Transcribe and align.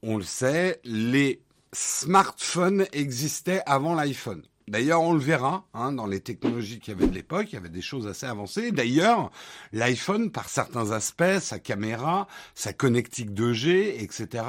on 0.03 0.17
le 0.17 0.25
sait, 0.25 0.81
les 0.85 1.43
smartphones 1.73 2.87
existaient 2.93 3.63
avant 3.67 3.95
l'iPhone. 3.95 4.43
D'ailleurs, 4.71 5.03
on 5.03 5.13
le 5.13 5.19
verra 5.19 5.67
hein, 5.75 5.93
dans 5.93 6.07
les 6.07 6.21
technologies 6.21 6.79
qu'il 6.79 6.95
y 6.95 6.97
avait 6.97 7.07
de 7.07 7.15
l'époque, 7.15 7.47
il 7.51 7.55
y 7.55 7.59
avait 7.59 7.69
des 7.69 7.83
choses 7.83 8.07
assez 8.07 8.27
avancées. 8.27 8.73
D'ailleurs, 8.73 9.31
l'iPhone, 9.73 10.31
par 10.31 10.49
certains 10.49 10.93
aspects, 10.93 11.39
sa 11.41 11.59
caméra, 11.59 12.29
sa 12.55 12.73
connectique 12.73 13.31
2G, 13.31 14.03
etc., 14.03 14.45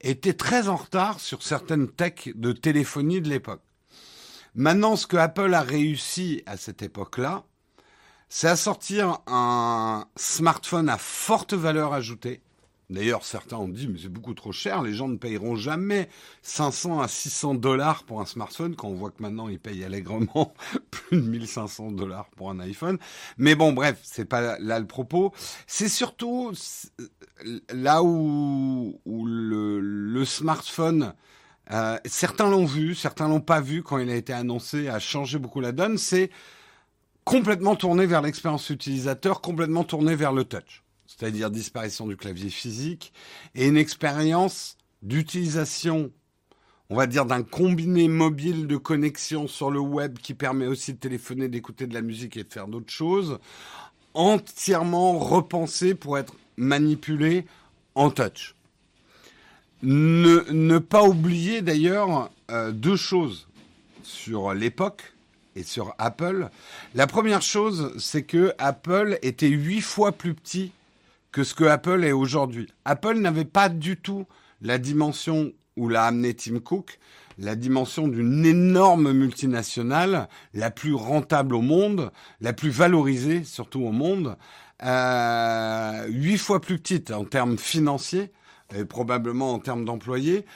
était 0.00 0.34
très 0.34 0.68
en 0.68 0.76
retard 0.76 1.20
sur 1.20 1.42
certaines 1.42 1.88
techs 1.88 2.32
de 2.34 2.52
téléphonie 2.52 3.20
de 3.20 3.28
l'époque. 3.28 3.62
Maintenant, 4.54 4.96
ce 4.96 5.06
que 5.06 5.16
Apple 5.16 5.52
a 5.54 5.62
réussi 5.62 6.42
à 6.46 6.56
cette 6.56 6.82
époque-là, 6.82 7.44
c'est 8.28 8.48
à 8.48 8.56
sortir 8.56 9.18
un 9.26 10.06
smartphone 10.16 10.88
à 10.88 10.98
forte 10.98 11.54
valeur 11.54 11.92
ajoutée, 11.92 12.42
D'ailleurs, 12.90 13.24
certains 13.24 13.56
ont 13.56 13.68
dit, 13.68 13.88
mais 13.88 13.98
c'est 14.00 14.10
beaucoup 14.10 14.34
trop 14.34 14.52
cher, 14.52 14.82
les 14.82 14.92
gens 14.92 15.08
ne 15.08 15.16
payeront 15.16 15.56
jamais 15.56 16.08
500 16.42 17.00
à 17.00 17.08
600 17.08 17.54
dollars 17.54 18.04
pour 18.04 18.20
un 18.20 18.26
smartphone, 18.26 18.76
quand 18.76 18.88
on 18.88 18.94
voit 18.94 19.10
que 19.10 19.22
maintenant 19.22 19.48
ils 19.48 19.58
payent 19.58 19.84
allègrement 19.84 20.52
plus 20.90 21.22
de 21.22 21.26
1500 21.26 21.92
dollars 21.92 22.28
pour 22.36 22.50
un 22.50 22.60
iPhone. 22.60 22.98
Mais 23.38 23.54
bon, 23.54 23.72
bref, 23.72 23.98
c'est 24.02 24.26
pas 24.26 24.58
là 24.58 24.78
le 24.78 24.86
propos. 24.86 25.32
C'est 25.66 25.88
surtout 25.88 26.52
là 27.70 28.02
où, 28.02 29.00
le, 29.06 30.24
smartphone, 30.26 31.14
euh, 31.70 31.98
certains 32.04 32.50
l'ont 32.50 32.66
vu, 32.66 32.94
certains 32.94 33.28
l'ont 33.28 33.40
pas 33.40 33.60
vu 33.60 33.82
quand 33.82 33.96
il 33.96 34.10
a 34.10 34.14
été 34.14 34.34
annoncé, 34.34 34.88
a 34.88 34.98
changé 34.98 35.38
beaucoup 35.38 35.60
la 35.60 35.72
donne, 35.72 35.96
c'est 35.96 36.30
complètement 37.24 37.76
tourné 37.76 38.04
vers 38.04 38.20
l'expérience 38.20 38.68
utilisateur, 38.68 39.40
complètement 39.40 39.84
tourné 39.84 40.14
vers 40.14 40.32
le 40.32 40.44
touch 40.44 40.83
c'est-à-dire 41.16 41.50
disparition 41.50 42.06
du 42.06 42.16
clavier 42.16 42.50
physique, 42.50 43.12
et 43.54 43.66
une 43.66 43.76
expérience 43.76 44.76
d'utilisation, 45.02 46.10
on 46.90 46.96
va 46.96 47.06
dire, 47.06 47.26
d'un 47.26 47.42
combiné 47.42 48.08
mobile 48.08 48.66
de 48.66 48.76
connexion 48.76 49.46
sur 49.46 49.70
le 49.70 49.80
web 49.80 50.18
qui 50.18 50.34
permet 50.34 50.66
aussi 50.66 50.94
de 50.94 50.98
téléphoner, 50.98 51.48
d'écouter 51.48 51.86
de 51.86 51.94
la 51.94 52.02
musique 52.02 52.36
et 52.36 52.44
de 52.44 52.52
faire 52.52 52.68
d'autres 52.68 52.92
choses, 52.92 53.38
entièrement 54.14 55.18
repensé 55.18 55.94
pour 55.94 56.18
être 56.18 56.34
manipulé 56.56 57.44
en 57.94 58.10
touch. 58.10 58.54
Ne, 59.82 60.78
pas 60.78 61.02
oublier 61.02 61.60
d'ailleurs 61.60 62.30
euh, 62.50 62.72
deux 62.72 62.96
choses 62.96 63.48
sur 64.02 64.54
l'époque 64.54 65.12
et 65.56 65.62
sur 65.62 65.94
Apple. 65.98 66.48
La 66.94 67.06
première 67.06 67.42
chose, 67.42 67.92
c'est 67.98 68.22
que 68.22 68.54
Apple 68.58 69.18
était 69.22 69.48
huit 69.48 69.82
fois 69.82 70.12
plus 70.12 70.34
petit 70.34 70.72
que 71.34 71.42
ce 71.42 71.52
que 71.52 71.64
Apple 71.64 72.04
est 72.04 72.12
aujourd'hui. 72.12 72.68
Apple 72.84 73.18
n'avait 73.18 73.44
pas 73.44 73.68
du 73.68 73.96
tout 73.96 74.24
la 74.62 74.78
dimension 74.78 75.50
où 75.76 75.88
l'a 75.88 76.04
amené 76.04 76.32
Tim 76.32 76.60
Cook, 76.60 77.00
la 77.38 77.56
dimension 77.56 78.06
d'une 78.06 78.46
énorme 78.46 79.10
multinationale, 79.10 80.28
la 80.52 80.70
plus 80.70 80.94
rentable 80.94 81.56
au 81.56 81.60
monde, 81.60 82.12
la 82.40 82.52
plus 82.52 82.70
valorisée 82.70 83.42
surtout 83.42 83.82
au 83.82 83.90
monde, 83.90 84.36
euh, 84.84 86.06
huit 86.06 86.38
fois 86.38 86.60
plus 86.60 86.78
petite 86.78 87.10
en 87.10 87.24
termes 87.24 87.58
financiers 87.58 88.30
et 88.72 88.84
probablement 88.84 89.54
en 89.54 89.58
termes 89.58 89.84
d'employés. 89.84 90.46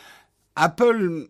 Apple 0.55 1.27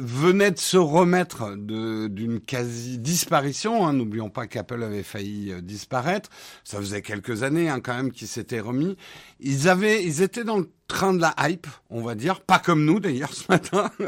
venait 0.00 0.50
de 0.50 0.58
se 0.58 0.76
remettre 0.76 1.56
d'une 1.56 2.40
quasi-disparition. 2.40 3.86
Hein. 3.86 3.92
N'oublions 3.92 4.30
pas 4.30 4.46
qu'Apple 4.46 4.82
avait 4.82 5.02
failli 5.02 5.52
euh, 5.52 5.60
disparaître. 5.60 6.30
Ça 6.64 6.78
faisait 6.78 7.02
quelques 7.02 7.42
années 7.42 7.68
hein, 7.68 7.80
quand 7.80 7.94
même 7.94 8.12
qu'ils 8.12 8.28
s'étaient 8.28 8.60
remis. 8.60 8.96
Ils 9.40 9.68
avaient, 9.68 10.04
ils 10.04 10.22
étaient 10.22 10.44
dans 10.44 10.58
le 10.58 10.70
train 10.86 11.12
de 11.12 11.20
la 11.20 11.34
hype, 11.40 11.66
on 11.90 12.00
va 12.00 12.14
dire, 12.14 12.40
pas 12.40 12.58
comme 12.58 12.86
nous 12.86 12.98
d'ailleurs 12.98 13.34
ce 13.34 13.44
matin, 13.50 13.90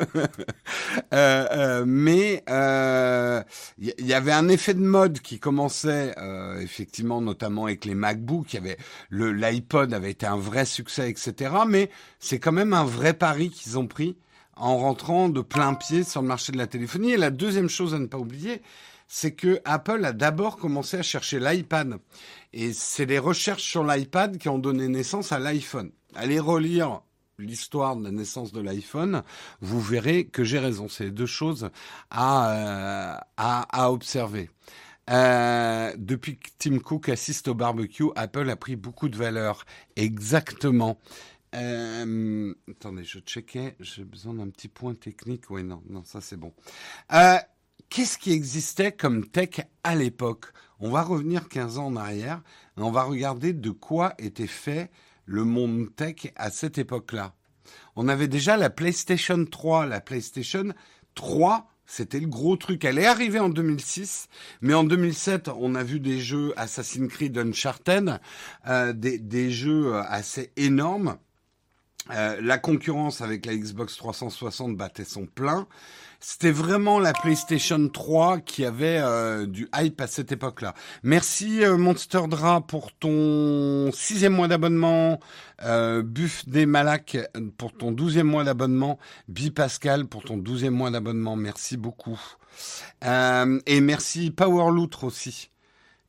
euh, 1.13 1.47
euh, 1.53 1.85
mais 1.87 2.43
il 2.49 4.07
y, 4.07 4.15
avait 4.15 4.33
un 4.33 4.49
effet 4.49 4.73
de 4.73 4.81
mode 4.81 5.21
qui 5.21 5.39
commençait 5.39 6.15
effectivement, 6.59 7.21
notamment 7.21 7.67
avec 7.67 7.85
les 7.85 7.95
MacBooks. 7.95 8.55
Il 8.55 8.57
y 8.57 8.59
avait 8.59 8.79
le 9.11 9.31
l'iPod 9.31 9.93
avait 9.93 10.11
été 10.11 10.25
un 10.25 10.39
vrai 10.39 10.65
succès, 10.65 11.11
etc. 11.11 11.53
Mais 11.69 11.91
c'est 12.19 12.39
quand 12.39 12.53
même 12.53 12.73
un 12.73 12.85
vrai 12.85 13.13
pari 13.13 13.51
qu'ils 13.51 13.79
ont 13.79 13.87
pris 13.87 14.17
en 14.61 14.77
rentrant 14.77 15.29
de 15.29 15.41
plein 15.41 15.75
pied 15.75 16.05
sur 16.05 16.23
le 16.23 16.29
marché 16.29 16.53
de 16.53 16.59
la 16.59 16.67
téléphonie. 16.67 17.13
Et 17.13 17.17
la 17.17 17.31
deuxième 17.31 17.69
chose 17.69 17.95
à 17.95 17.99
ne 17.99 18.07
pas 18.07 18.19
oublier, 18.19 18.63
c'est 19.09 19.33
que 19.33 19.61
Apple 19.65 20.05
a 20.05 20.13
d'abord 20.13 20.57
commencé 20.57 20.99
à 20.99 21.03
chercher 21.03 21.41
l'iPad. 21.41 21.99
Et 22.53 22.73
c'est 22.73 23.07
les 23.07 23.19
recherches 23.19 23.65
sur 23.65 23.85
l'iPad 23.85 24.39
qui 24.39 24.49
ont 24.49 24.59
donné 24.59 24.87
naissance 24.87 25.33
à 25.33 25.39
l'iPhone. 25.39 25.91
Allez 26.15 26.39
relire 26.39 27.01
l'histoire 27.41 27.97
de 27.97 28.05
la 28.05 28.11
naissance 28.11 28.53
de 28.53 28.61
l'iPhone, 28.61 29.23
vous 29.61 29.81
verrez 29.81 30.27
que 30.27 30.45
j'ai 30.45 30.59
raison. 30.59 30.89
C'est 30.89 31.11
deux 31.11 31.27
choses 31.27 31.71
à, 32.11 32.51
euh, 32.53 33.17
à, 33.37 33.91
observer. 33.91 34.51
Euh, 35.09 35.93
depuis 35.97 36.39
que 36.39 36.49
Tim 36.59 36.79
Cook 36.79 37.09
assiste 37.09 37.49
au 37.49 37.55
barbecue, 37.55 38.11
Apple 38.15 38.49
a 38.51 38.57
pris 38.57 38.77
beaucoup 38.77 39.09
de 39.09 39.17
valeur. 39.17 39.65
Exactement. 39.97 40.99
Euh, 41.55 42.55
attendez, 42.71 43.05
je 43.05 43.19
checkais. 43.21 43.77
J'ai 43.81 44.05
besoin 44.05 44.35
d'un 44.35 44.51
petit 44.51 44.69
point 44.69 44.95
technique. 44.95 45.51
Oui, 45.51 45.65
non, 45.65 45.83
non, 45.89 46.05
ça 46.05 46.21
c'est 46.21 46.37
bon. 46.37 46.53
Euh, 47.13 47.37
Qu'est-ce 47.91 48.19
qui 48.19 48.33
existait 48.33 48.93
comme 48.93 49.27
tech 49.27 49.63
à 49.83 49.97
l'époque? 49.97 50.53
On 50.79 50.91
va 50.91 51.03
revenir 51.03 51.49
15 51.49 51.79
ans 51.79 51.87
en 51.87 51.97
arrière 51.97 52.41
et 52.79 52.83
on 52.83 52.93
va 52.93 53.03
regarder 53.03 53.53
de 53.53 53.71
quoi 53.71 54.15
était 54.19 54.47
fait 54.47 54.93
le 55.25 55.43
monde 55.43 55.89
tech 55.97 56.33
à 56.37 56.51
cette 56.51 56.79
époque-là. 56.79 57.35
On 57.97 58.07
avait 58.07 58.29
déjà 58.29 58.57
la 58.57 58.71
PlayStation 58.71 59.45
3. 59.45 59.87
La 59.87 60.01
PlayStation 60.01 60.73
3, 61.17 61.69
c'était 61.85 62.21
le 62.21 62.29
gros 62.29 62.57
truc. 62.57 62.85
Elle 62.85 63.01
est 63.01 63.07
arrivée 63.07 63.41
en 63.41 63.49
2006, 63.49 64.29
mais 64.61 64.75
en 64.75 64.85
2007, 64.85 65.49
on 65.49 65.75
a 65.75 65.83
vu 65.83 65.99
des 65.99 66.21
jeux 66.21 66.53
Assassin's 66.57 67.09
Creed 67.09 67.37
Uncharted, 67.37 68.21
euh, 68.69 68.93
des, 68.93 69.19
des 69.19 69.51
jeux 69.51 69.97
assez 69.97 70.53
énormes. 70.57 71.19
Euh, 72.13 72.37
la 72.41 72.59
concurrence 72.59 73.21
avec 73.21 73.47
la 73.47 73.55
Xbox 73.55 73.97
360 73.97 74.77
battait 74.77 75.05
son 75.05 75.27
plein. 75.27 75.67
C'était 76.19 76.51
vraiment 76.51 76.99
la 76.99 77.13
PlayStation 77.15 77.89
3 77.89 78.41
qui 78.41 78.65
avait 78.65 78.99
euh, 79.01 79.47
du 79.47 79.69
hype 79.75 80.01
à 80.01 80.07
cette 80.07 80.33
époque-là. 80.33 80.75
Merci 81.03 81.65
euh, 81.65 81.79
Monster 81.79 82.23
Dra 82.29 82.61
pour 82.61 82.93
ton 82.93 83.91
sixième 83.93 84.35
mois 84.35 84.49
d'abonnement, 84.49 85.19
Buff 85.63 86.49
des 86.49 86.67
Malak 86.67 87.19
pour 87.59 87.73
ton 87.73 87.93
douzième 87.93 88.27
mois 88.27 88.45
d'abonnement, 88.45 88.99
Bi 89.29 89.51
Pascal 89.51 90.07
pour 90.07 90.23
ton 90.23 90.37
douzième 90.37 90.75
mois 90.75 90.91
d'abonnement. 90.91 91.37
Merci 91.37 91.77
beaucoup. 91.77 92.21
et 93.03 93.81
merci 93.81 94.31
Power 94.31 94.73
Loutre 94.73 95.05
aussi. 95.05 95.51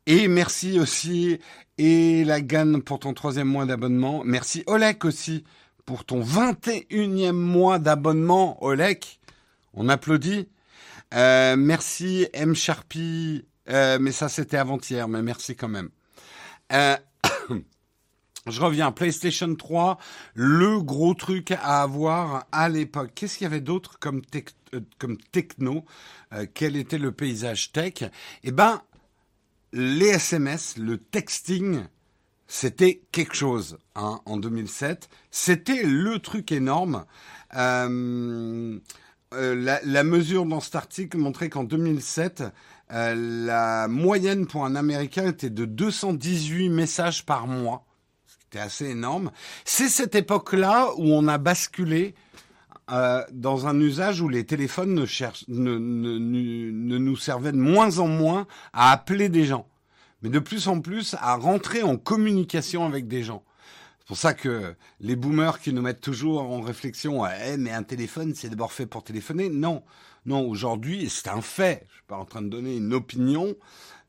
Et 0.08 0.28
merci 0.28 0.80
aussi 0.80 1.40
et 1.78 2.24
la 2.26 2.42
Gan 2.42 2.80
pour 2.86 3.00
ton 3.00 3.14
troisième 3.14 3.48
mois 3.48 3.66
d'abonnement. 3.66 4.24
Merci 4.26 4.64
Olek 4.68 5.06
aussi 5.06 5.44
pour 5.86 6.06
ton 6.06 6.22
21e 6.22 7.32
mois 7.32 7.80
d'abonnement, 7.80 8.64
Olek. 8.64 9.20
On 9.74 9.90
applaudit. 9.90 10.48
Euh, 11.14 11.56
merci 11.58 12.28
M 12.34 12.56
Sharpie. 12.56 13.46
Euh, 13.70 13.98
mais 14.00 14.12
ça 14.12 14.30
c'était 14.30 14.58
avant-hier, 14.58 15.08
mais 15.08 15.22
merci 15.22 15.56
quand 15.56 15.68
même. 15.68 15.90
Euh, 16.74 16.98
je 18.48 18.62
reviens, 18.62 18.92
PlayStation 18.92 19.54
3, 19.54 19.98
le 20.34 20.82
gros 20.82 21.14
truc 21.14 21.52
à 21.52 21.82
avoir 21.82 22.46
à 22.52 22.70
l'époque. 22.70 23.12
Qu'est-ce 23.16 23.38
qu'il 23.38 23.46
y 23.46 23.48
avait 23.48 23.62
d'autre 23.62 24.00
comme, 24.00 24.22
comme 24.98 25.18
techno? 25.18 25.86
Quel 26.54 26.78
était 26.78 26.98
le 26.98 27.12
paysage 27.12 27.72
tech? 27.72 28.06
Eh 28.44 28.52
ben, 28.52 28.82
les 29.74 30.08
SMS, 30.08 30.78
le 30.78 30.98
texting, 30.98 31.84
c'était 32.54 33.02
quelque 33.14 33.34
chose 33.34 33.78
hein, 33.96 34.20
en 34.26 34.36
2007. 34.36 35.08
C'était 35.32 35.84
le 35.84 36.20
truc 36.20 36.52
énorme. 36.52 37.06
Euh, 37.56 38.78
la, 39.32 39.80
la, 39.86 40.04
mesure 40.04 40.46
dans 40.46 40.60
cet 40.60 40.76
article 40.76 41.18
montrait 41.18 41.50
qu'en 41.50 41.64
2007, 41.64 42.44
la 42.90 43.88
moyenne 43.88 44.48
pour 44.48 44.66
un 44.66 44.76
Américain 44.76 45.28
était 45.28 45.50
de 45.50 45.64
218 45.64 46.68
messages 46.68 47.26
par 47.26 47.48
mois. 47.48 47.86
C'était 48.28 48.60
assez 48.60 48.90
énorme. 48.90 49.32
C'est 49.64 49.88
cette 49.88 50.16
époque-là 50.16 50.90
où 50.98 51.06
on 51.06 51.30
a 51.30 51.38
basculé 51.38 52.16
euh, 52.92 53.24
dans 53.32 53.68
un 53.68 53.80
usage 53.80 54.20
où 54.20 54.28
les 54.28 54.46
téléphones 54.46 54.94
ne, 54.94 55.06
cherchent, 55.06 55.46
ne, 55.48 55.78
nous 55.78 57.16
servaient 57.16 57.54
de 57.54 57.58
moins 57.58 58.00
en 58.00 58.08
moins 58.08 58.46
à 58.74 58.92
appeler 58.92 59.30
des 59.30 59.46
gens, 59.46 59.66
mais 60.22 60.30
de 60.30 60.40
plus 60.40 60.68
en 60.68 60.80
plus 60.80 61.16
à 61.20 61.36
rentrer 61.36 61.84
en 61.84 61.98
communication 61.98 62.86
avec 62.86 63.08
des 63.08 63.24
gens. 63.24 63.44
C'est 64.00 64.08
pour 64.08 64.18
ça 64.18 64.34
que 64.34 64.76
les 65.00 65.16
boomers 65.16 65.60
qui 65.60 65.74
nous 65.74 65.82
mettent 65.82 66.02
toujours 66.02 66.42
en 66.42 66.62
réflexion, 66.62 67.26
eh, 67.26 67.58
mais 67.58 67.72
un 67.72 67.84
téléphone, 67.84 68.34
c'est 68.36 68.50
d'abord 68.50 68.74
fait 68.74 68.86
pour 68.86 69.04
téléphoner. 69.04 69.50
Non, 69.50 69.84
non, 70.26 70.48
aujourd'hui, 70.48 71.10
c'est 71.10 71.30
un 71.30 71.42
fait. 71.42 71.86
Je 71.90 71.94
suis 71.96 72.04
pas 72.08 72.18
en 72.18 72.26
train 72.26 72.42
de 72.42 72.50
donner 72.50 72.76
une 72.76 72.94
opinion 72.94 73.56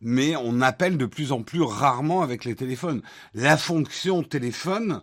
mais 0.03 0.35
on 0.37 0.61
appelle 0.61 0.99
de 0.99 1.06
plus 1.06 1.32
en 1.32 1.43
plus 1.43 1.62
rarement 1.62 2.23
avec 2.23 2.44
les 2.44 2.56
téléphones. 2.56 3.03
La 3.35 3.56
fonction 3.56 4.23
téléphone, 4.23 5.00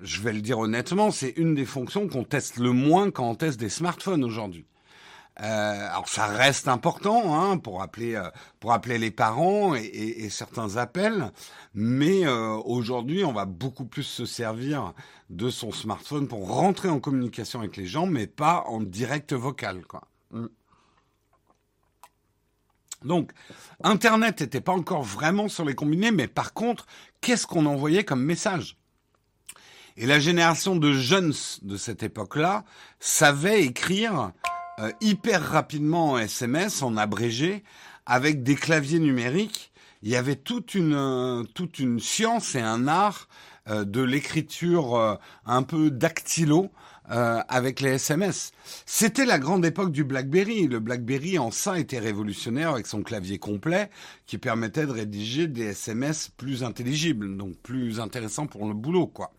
je 0.00 0.22
vais 0.22 0.32
le 0.32 0.40
dire 0.40 0.60
honnêtement, 0.60 1.10
c'est 1.10 1.34
une 1.36 1.54
des 1.54 1.66
fonctions 1.66 2.08
qu'on 2.08 2.24
teste 2.24 2.56
le 2.56 2.70
moins 2.70 3.10
quand 3.10 3.28
on 3.28 3.34
teste 3.34 3.58
des 3.58 3.68
smartphones 3.68 4.24
aujourd'hui. 4.24 4.64
Euh, 5.40 5.88
alors 5.90 6.08
ça 6.08 6.26
reste 6.26 6.66
important 6.66 7.40
hein, 7.40 7.58
pour 7.58 7.80
appeler 7.80 8.16
euh, 8.16 8.28
pour 8.58 8.72
appeler 8.72 8.98
les 8.98 9.12
parents 9.12 9.76
et, 9.76 9.84
et, 9.84 10.24
et 10.24 10.30
certains 10.30 10.78
appels, 10.78 11.30
mais 11.74 12.26
euh, 12.26 12.54
aujourd'hui 12.64 13.24
on 13.24 13.32
va 13.32 13.44
beaucoup 13.44 13.84
plus 13.84 14.02
se 14.02 14.26
servir 14.26 14.94
de 15.30 15.48
son 15.48 15.70
smartphone 15.70 16.26
pour 16.26 16.48
rentrer 16.52 16.88
en 16.88 16.98
communication 16.98 17.60
avec 17.60 17.76
les 17.76 17.86
gens, 17.86 18.06
mais 18.06 18.26
pas 18.26 18.64
en 18.66 18.80
direct 18.80 19.32
vocal 19.32 19.86
quoi. 19.86 20.08
Mm. 20.32 20.46
Donc, 23.04 23.30
Internet 23.84 24.40
n'était 24.40 24.60
pas 24.60 24.72
encore 24.72 25.04
vraiment 25.04 25.48
sur 25.48 25.64
les 25.64 25.76
combinés, 25.76 26.10
mais 26.10 26.26
par 26.26 26.52
contre, 26.52 26.84
qu'est-ce 27.20 27.46
qu'on 27.46 27.66
envoyait 27.66 28.04
comme 28.04 28.24
message? 28.24 28.76
Et 29.96 30.06
la 30.06 30.18
génération 30.18 30.74
de 30.74 30.92
jeunes 30.92 31.32
de 31.62 31.76
cette 31.76 32.02
époque-là 32.02 32.64
savait 32.98 33.62
écrire 33.62 34.32
euh, 34.78 34.92
hyper 35.00 35.42
rapidement 35.42 36.12
en 36.12 36.18
SMS, 36.18 36.82
en 36.82 36.96
abrégé, 36.96 37.62
avec 38.06 38.42
des 38.42 38.54
claviers 38.54 39.00
numériques. 39.00 39.72
Il 40.02 40.10
y 40.10 40.16
avait 40.16 40.36
toute 40.36 40.74
une, 40.74 40.94
euh, 40.94 41.42
toute 41.54 41.78
une 41.78 42.00
science 42.00 42.54
et 42.54 42.60
un 42.60 42.86
art 42.88 43.28
euh, 43.70 43.84
de 43.84 44.00
l'écriture 44.00 44.96
euh, 44.96 45.14
un 45.44 45.62
peu 45.62 45.90
dactylo 45.90 46.70
euh, 47.10 47.40
avec 47.48 47.80
les 47.80 47.90
SMS. 47.92 48.52
C'était 48.86 49.26
la 49.26 49.38
grande 49.38 49.64
époque 49.66 49.92
du 49.92 50.04
BlackBerry. 50.04 50.66
Le 50.68 50.78
BlackBerry 50.78 51.38
en 51.38 51.50
ça 51.50 51.78
était 51.78 51.98
révolutionnaire 51.98 52.70
avec 52.70 52.86
son 52.86 53.02
clavier 53.02 53.38
complet 53.38 53.90
qui 54.26 54.38
permettait 54.38 54.86
de 54.86 54.92
rédiger 54.92 55.48
des 55.48 55.66
SMS 55.66 56.30
plus 56.36 56.64
intelligibles, 56.64 57.36
donc 57.36 57.56
plus 57.62 58.00
intéressants 58.00 58.46
pour 58.46 58.66
le 58.66 58.74
boulot, 58.74 59.06
quoi. 59.06 59.32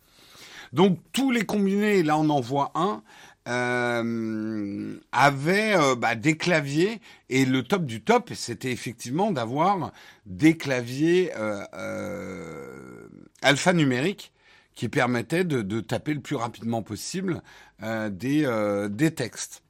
Donc 0.74 1.00
tous 1.12 1.32
les 1.32 1.46
combinés, 1.46 2.04
là 2.04 2.18
on 2.18 2.30
en 2.30 2.42
voit 2.42 2.72
un, 2.76 3.02
euh, 3.50 4.96
avaient 5.12 5.76
euh, 5.76 5.96
bah, 5.96 6.14
des 6.14 6.38
claviers 6.38 7.02
et 7.30 7.46
le 7.46 7.64
top 7.64 7.86
du 7.86 8.02
top, 8.02 8.32
c'était 8.36 8.72
effectivement 8.72 9.32
d'avoir 9.32 9.92
des 10.28 10.56
claviers 10.56 11.32
euh, 11.36 13.08
alphanumériques 13.42 14.32
qui 14.76 14.88
permettait 14.88 15.46
de, 15.46 15.64
de, 15.64 15.82
taper 15.82 16.14
le 16.14 16.22
plus 16.22 16.36
rapidement 16.36 16.84
possible 16.84 17.42
des, 17.82 18.88
des 18.90 19.12
textes. 19.12 19.64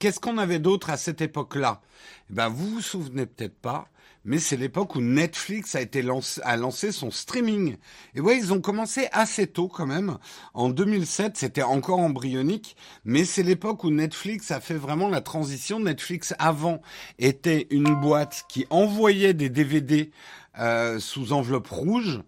Qu'est-ce 0.00 0.18
qu'on 0.18 0.38
avait 0.38 0.60
d'autre 0.60 0.88
à 0.88 0.96
cette 0.96 1.20
époque-là? 1.20 1.82
Eh 2.30 2.32
ben, 2.32 2.48
Vous 2.48 2.70
vous 2.70 2.80
souvenez 2.80 3.26
peut-être 3.26 3.58
pas, 3.60 3.86
mais 4.24 4.38
c'est 4.38 4.56
l'époque 4.56 4.94
où 4.96 5.02
Netflix 5.02 5.74
a 5.74 5.82
été 5.82 6.00
lancé, 6.00 6.40
a 6.42 6.56
lancé 6.56 6.90
son 6.90 7.10
streaming. 7.10 7.76
Et 8.14 8.22
ouais, 8.22 8.38
ils 8.38 8.54
ont 8.54 8.62
commencé 8.62 9.08
assez 9.12 9.46
tôt 9.46 9.68
quand 9.68 9.84
même. 9.84 10.16
En 10.54 10.70
2007, 10.70 11.36
c'était 11.36 11.62
encore 11.62 11.98
embryonique, 11.98 12.76
mais 13.04 13.26
c'est 13.26 13.42
l'époque 13.42 13.84
où 13.84 13.90
Netflix 13.90 14.50
a 14.50 14.60
fait 14.60 14.72
vraiment 14.72 15.10
la 15.10 15.20
transition. 15.20 15.80
Netflix 15.80 16.34
avant 16.38 16.80
était 17.18 17.66
une 17.68 17.94
boîte 17.94 18.46
qui 18.48 18.66
envoyait 18.70 19.34
des 19.34 19.50
DVD 19.50 20.10
euh, 20.58 20.98
sous 20.98 21.32
enveloppe 21.32 21.68
rouge. 21.68 22.20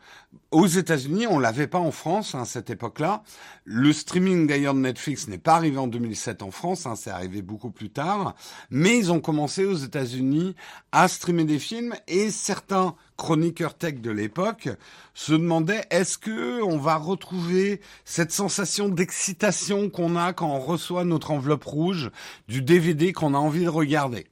Aux 0.52 0.66
États-Unis, 0.66 1.26
on 1.26 1.40
l'avait 1.40 1.66
pas 1.66 1.80
en 1.80 1.90
France 1.90 2.34
hein, 2.34 2.42
à 2.42 2.44
cette 2.44 2.70
époque-là. 2.70 3.24
Le 3.64 3.92
streaming 3.92 4.46
d'ailleurs 4.46 4.74
de 4.74 4.78
Netflix 4.78 5.26
n'est 5.26 5.38
pas 5.38 5.56
arrivé 5.56 5.76
en 5.78 5.88
2007 5.88 6.42
en 6.42 6.52
France, 6.52 6.86
hein, 6.86 6.94
c'est 6.94 7.10
arrivé 7.10 7.42
beaucoup 7.42 7.70
plus 7.70 7.90
tard. 7.90 8.36
Mais 8.70 8.96
ils 8.96 9.10
ont 9.10 9.20
commencé 9.20 9.64
aux 9.64 9.74
États-Unis 9.74 10.54
à 10.92 11.08
streamer 11.08 11.44
des 11.44 11.58
films 11.58 11.94
et 12.06 12.30
certains 12.30 12.94
chroniqueurs 13.16 13.74
tech 13.74 13.94
de 13.94 14.10
l'époque 14.10 14.68
se 15.14 15.32
demandaient 15.32 15.84
est-ce 15.90 16.16
que 16.16 16.62
on 16.62 16.78
va 16.78 16.96
retrouver 16.96 17.80
cette 18.04 18.32
sensation 18.32 18.88
d'excitation 18.88 19.90
qu'on 19.90 20.16
a 20.16 20.32
quand 20.32 20.48
on 20.48 20.60
reçoit 20.60 21.04
notre 21.04 21.32
enveloppe 21.32 21.64
rouge 21.64 22.10
du 22.46 22.62
DVD 22.62 23.12
qu'on 23.12 23.34
a 23.34 23.38
envie 23.38 23.64
de 23.64 23.68
regarder? 23.68 24.26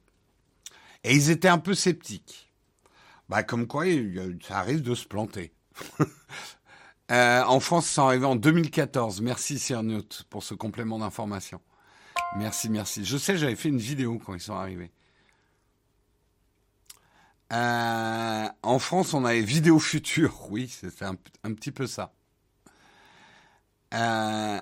Et 1.03 1.13
ils 1.13 1.29
étaient 1.29 1.49
un 1.49 1.57
peu 1.57 1.73
sceptiques. 1.73 2.50
Bah, 3.31 3.43
comme 3.43 3.65
quoi, 3.65 3.85
ça 4.45 4.57
arrive 4.57 4.81
de 4.81 4.93
se 4.93 5.07
planter. 5.07 5.53
euh, 7.11 7.43
en 7.43 7.61
France, 7.61 7.87
ça 7.87 8.03
arrivé 8.03 8.25
en 8.25 8.35
2014. 8.35 9.21
Merci, 9.21 9.57
Cernout, 9.57 10.25
pour 10.29 10.43
ce 10.43 10.53
complément 10.53 10.99
d'information. 10.99 11.61
Merci, 12.35 12.69
merci. 12.69 13.05
Je 13.05 13.17
sais, 13.17 13.37
j'avais 13.37 13.55
fait 13.55 13.69
une 13.69 13.77
vidéo 13.77 14.19
quand 14.19 14.33
ils 14.33 14.41
sont 14.41 14.55
arrivés. 14.55 14.91
Euh, 17.53 18.49
en 18.63 18.79
France, 18.79 19.13
on 19.13 19.23
avait 19.23 19.39
Vidéo 19.39 19.79
Future. 19.79 20.51
Oui, 20.51 20.67
c'est 20.67 21.01
un, 21.01 21.15
un, 21.45 21.53
petit 21.53 21.71
peu 21.71 21.87
ça. 21.87 22.11
Euh, 23.93 24.59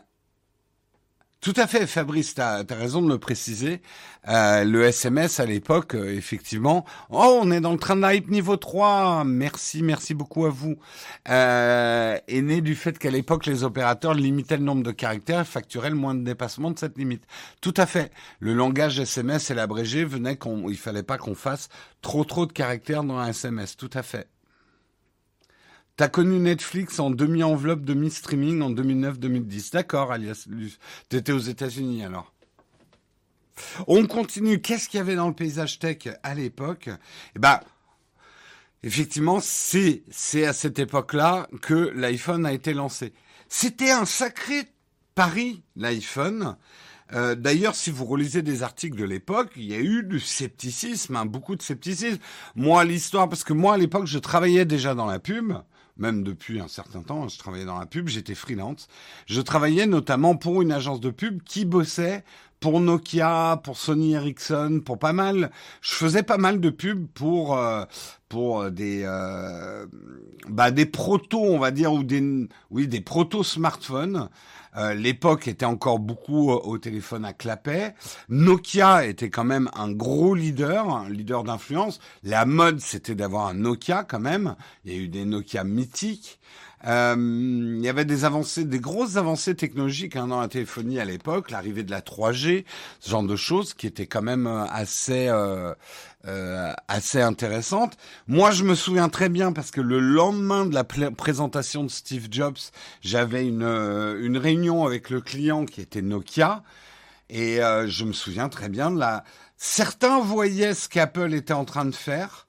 tout 1.41 1.53
à 1.56 1.68
fait, 1.68 1.88
Fabrice, 1.88 2.36
tu 2.36 2.41
as, 2.41 2.65
raison 2.69 3.01
de 3.01 3.07
le 3.07 3.18
préciser. 3.18 3.81
Euh, 4.27 4.65
le 4.65 4.83
SMS 4.83 5.39
à 5.39 5.45
l'époque, 5.45 5.95
euh, 5.95 6.13
effectivement, 6.13 6.86
oh, 7.09 7.39
on 7.41 7.50
est 7.51 7.62
dans 7.62 7.71
le 7.71 7.77
train 7.77 7.95
de 7.95 8.06
hype 8.06 8.30
niveau 8.30 8.57
3. 8.57 9.24
Merci, 9.24 9.81
merci 9.81 10.13
beaucoup 10.13 10.45
à 10.45 10.50
vous. 10.50 10.75
Euh, 11.30 12.18
est 12.27 12.41
né 12.41 12.59
du 12.59 12.75
fait 12.75 13.00
qu'à 13.00 13.09
l'époque, 13.09 13.45
les 13.45 13.63
opérateurs 13.63 14.15
limitaient 14.15 14.57
le 14.57 14.63
nombre 14.63 14.83
de 14.83 14.91
caractères 14.91 15.39
et 15.39 15.45
facturaient 15.45 15.89
le 15.89 15.95
moins 15.95 16.13
de 16.13 16.24
dépassement 16.24 16.71
de 16.71 16.80
cette 16.80 16.97
limite. 16.97 17.24
Tout 17.62 17.74
à 17.77 17.86
fait. 17.86 18.12
Le 18.41 18.53
langage 18.53 19.00
SMS 19.00 19.50
et 19.50 19.53
l'abrégé 19.53 20.03
venait 20.03 20.36
qu'on, 20.36 20.69
il 20.69 20.77
fallait 20.77 21.03
pas 21.03 21.17
qu'on 21.17 21.36
fasse 21.36 21.69
trop 22.01 22.25
trop 22.25 22.48
de 22.48 22.51
caractères 22.51 23.05
dans 23.05 23.17
un 23.17 23.27
SMS. 23.27 23.77
Tout 23.77 23.91
à 23.93 24.03
fait. 24.03 24.27
T'as 26.00 26.08
connu 26.08 26.39
Netflix 26.39 26.98
en 27.01 27.10
demi-enveloppe, 27.10 27.82
demi-streaming 27.82 28.62
en 28.62 28.72
2009-2010. 28.72 29.74
D'accord, 29.74 30.13
alias. 30.13 30.48
T'étais 31.10 31.34
aux 31.34 31.39
États-Unis 31.39 32.06
alors. 32.06 32.32
On 33.86 34.08
continue. 34.08 34.62
Qu'est-ce 34.62 34.88
qu'il 34.88 35.00
y 35.00 35.01
avait 35.01 35.18
dans 35.18 35.27
le 35.27 35.34
paysage 35.34 35.77
tech 35.77 36.08
à 36.24 36.36
l'époque? 36.36 36.89
Eh 37.36 37.39
ben, 37.39 37.60
effectivement, 38.82 39.41
c'est 39.41 40.03
c'est 40.10 40.46
à 40.46 40.53
cette 40.53 40.79
époque-là 40.79 41.50
que 41.62 41.91
l'iPhone 41.94 42.46
a 42.46 42.53
été 42.53 42.74
lancé. 42.74 43.12
C'était 43.50 43.91
un 43.91 44.06
sacré 44.06 44.70
pari, 45.15 45.63
l'iPhone. 45.75 46.56
Euh, 47.12 47.36
D'ailleurs, 47.36 47.75
si 47.75 47.91
vous 47.91 48.06
relisez 48.06 48.41
des 48.41 48.63
articles 48.63 48.98
de 48.98 49.03
l'époque, 49.03 49.51
il 49.58 49.65
y 49.65 49.74
a 49.74 49.79
eu 49.79 50.03
du 50.03 50.22
scepticisme, 50.22 51.18
hein, 51.18 51.25
beaucoup 51.25 51.58
de 51.58 51.62
scepticisme. 51.62 52.20
Moi, 52.56 52.86
l'histoire, 52.86 53.27
parce 53.27 53.44
que 53.44 53.51
moi, 53.51 53.74
à 53.74 53.77
l'époque, 53.77 54.06
je 54.06 54.18
travaillais 54.18 54.63
déjà 54.63 54.96
dans 54.96 55.08
la 55.08 55.20
pub 55.20 55.56
même 56.00 56.24
depuis 56.24 56.60
un 56.60 56.68
certain 56.68 57.01
temps, 57.01 57.27
je 57.27 57.38
travaillais 57.38 57.65
dans 57.65 57.77
la 57.77 57.86
pub, 57.86 58.08
j'étais 58.08 58.36
freelance. 58.36 58.88
Je 59.27 59.41
travaillais 59.41 59.86
notamment 59.86 60.36
pour 60.36 60.62
une 60.62 60.72
agence 60.72 61.00
de 61.00 61.10
pub 61.10 61.44
qui 61.44 61.65
bossait 61.65 62.24
pour 62.60 62.80
Nokia, 62.82 63.60
pour 63.63 63.78
Sony 63.78 64.13
Ericsson, 64.13 64.82
pour 64.86 65.00
pas 65.00 65.13
mal. 65.13 65.51
Je 65.82 65.94
faisais 65.94 66.24
pas 66.24 66.38
mal 66.38 66.60
de 66.60 66.70
pubs 66.70 67.08
pour 67.13 67.58
euh, 67.58 67.86
pour 68.28 68.70
des 68.70 69.04
euh, 69.06 69.86
bah 70.48 70.72
des 70.72 70.86
protos, 70.86 71.42
on 71.44 71.60
va 71.60 71.72
dire, 71.72 71.94
ou 71.94 72.04
des 72.04 72.48
oui 72.72 72.88
des 72.88 73.01
proto 73.01 73.44
smartphones. 73.44 74.30
Euh, 74.78 74.94
L'époque 74.94 75.48
était 75.48 75.66
encore 75.66 76.00
beaucoup 76.00 76.51
au 76.51 76.78
téléphone 76.78 77.25
à 77.25 77.34
clapet. 77.34 77.96
Nokia 78.30 79.06
était 79.06 79.30
quand 79.30 79.44
même 79.44 79.70
un 79.74 79.92
gros 79.92 80.36
leader, 80.36 80.96
un 80.96 81.10
leader 81.10 81.44
d'influence. 81.44 82.00
La 82.24 82.46
mode, 82.46 82.80
c'était 82.80 83.16
d'avoir 83.16 83.48
un 83.48 83.56
Nokia 83.56 84.04
quand 84.04 84.20
même. 84.20 84.56
Il 84.86 84.94
y 84.94 84.96
a 84.96 85.00
eu 85.00 85.08
des 85.08 85.25
Nokia 85.25 85.63
mythiques. 85.63 86.39
Euh, 86.88 87.15
il 87.17 87.83
y 87.83 87.89
avait 87.89 88.05
des 88.05 88.24
avancées, 88.24 88.63
des 88.63 88.79
grosses 88.79 89.17
avancées 89.17 89.55
technologiques 89.55 90.15
hein, 90.15 90.27
dans 90.27 90.39
la 90.39 90.48
téléphonie 90.48 91.00
à 91.00 91.05
l'époque, 91.05 91.51
l'arrivée 91.51 91.83
de 91.83 91.91
la 91.91 92.01
3G, 92.01 92.63
ce 93.00 93.09
genre 93.09 93.24
de 93.24 93.36
choses 93.36 93.74
qui 93.74 93.86
étaient 93.88 94.07
quand 94.07 94.21
même 94.21 94.48
euh, 94.48 94.65
assez 94.65 95.27
euh, 95.27 95.74
euh, 96.27 96.74
assez 96.88 97.21
intéressantes. 97.21 97.98
Moi, 98.27 98.51
je 98.51 98.63
me 98.63 98.75
souviens 98.75 99.09
très 99.09 99.29
bien 99.29 99.51
parce 99.51 99.71
que 99.71 99.81
le 99.81 100.00
lendemain 100.00 100.65
de 100.65 100.74
la 100.74 100.83
présentation 100.83 101.83
de 101.83 101.89
Steve 101.89 102.27
Jobs, 102.31 102.57
j'avais 103.01 103.45
une 103.45 103.63
euh, 103.63 104.24
une 104.24 104.38
réunion 104.38 104.86
avec 104.86 105.09
le 105.09 105.21
client 105.21 105.65
qui 105.65 105.81
était 105.81 106.01
Nokia. 106.01 106.63
Et 107.29 107.59
je 107.86 108.05
me 108.05 108.12
souviens 108.12 108.50
très 108.50 108.69
bien 108.69 108.89
de 108.89 108.98
la. 108.98 109.24
Certains 109.55 110.19
voyaient 110.19 110.74
ce 110.74 110.89
qu'Apple 110.89 111.36
était 111.36 111.53
en 111.53 111.63
train 111.63 111.86
de 111.86 111.93
faire, 111.93 112.48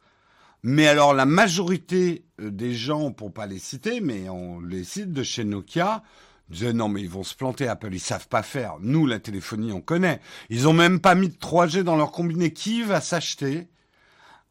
mais 0.62 0.87
alors 0.87 1.14
la 1.14 1.26
majorité 1.26 2.25
euh, 2.40 2.50
des 2.50 2.75
gens, 2.75 3.12
pour 3.12 3.33
pas 3.33 3.47
les 3.47 3.59
citer, 3.59 4.00
mais 4.00 4.29
on 4.29 4.61
les 4.61 4.85
cite 4.85 5.12
de 5.12 5.23
chez 5.23 5.45
Nokia, 5.45 6.02
disaient 6.49 6.73
non 6.73 6.88
mais 6.88 7.00
ils 7.00 7.11
vont 7.11 7.23
se 7.23 7.35
planter 7.35 7.69
Apple, 7.69 7.93
ils 7.93 8.00
savent 8.00 8.29
pas 8.29 8.43
faire. 8.43 8.76
Nous 8.81 9.07
la 9.07 9.19
téléphonie 9.21 9.73
on 9.73 9.81
connaît. 9.81 10.21
Ils 10.49 10.69
ont 10.69 10.73
même 10.73 11.00
pas 11.00 11.14
mis 11.14 11.29
de 11.29 11.37
3G 11.37 11.83
dans 11.83 11.97
leur 11.97 12.12
combiné. 12.12 12.52
Qui 12.52 12.83
va 12.83 13.00
s'acheter 13.00 13.69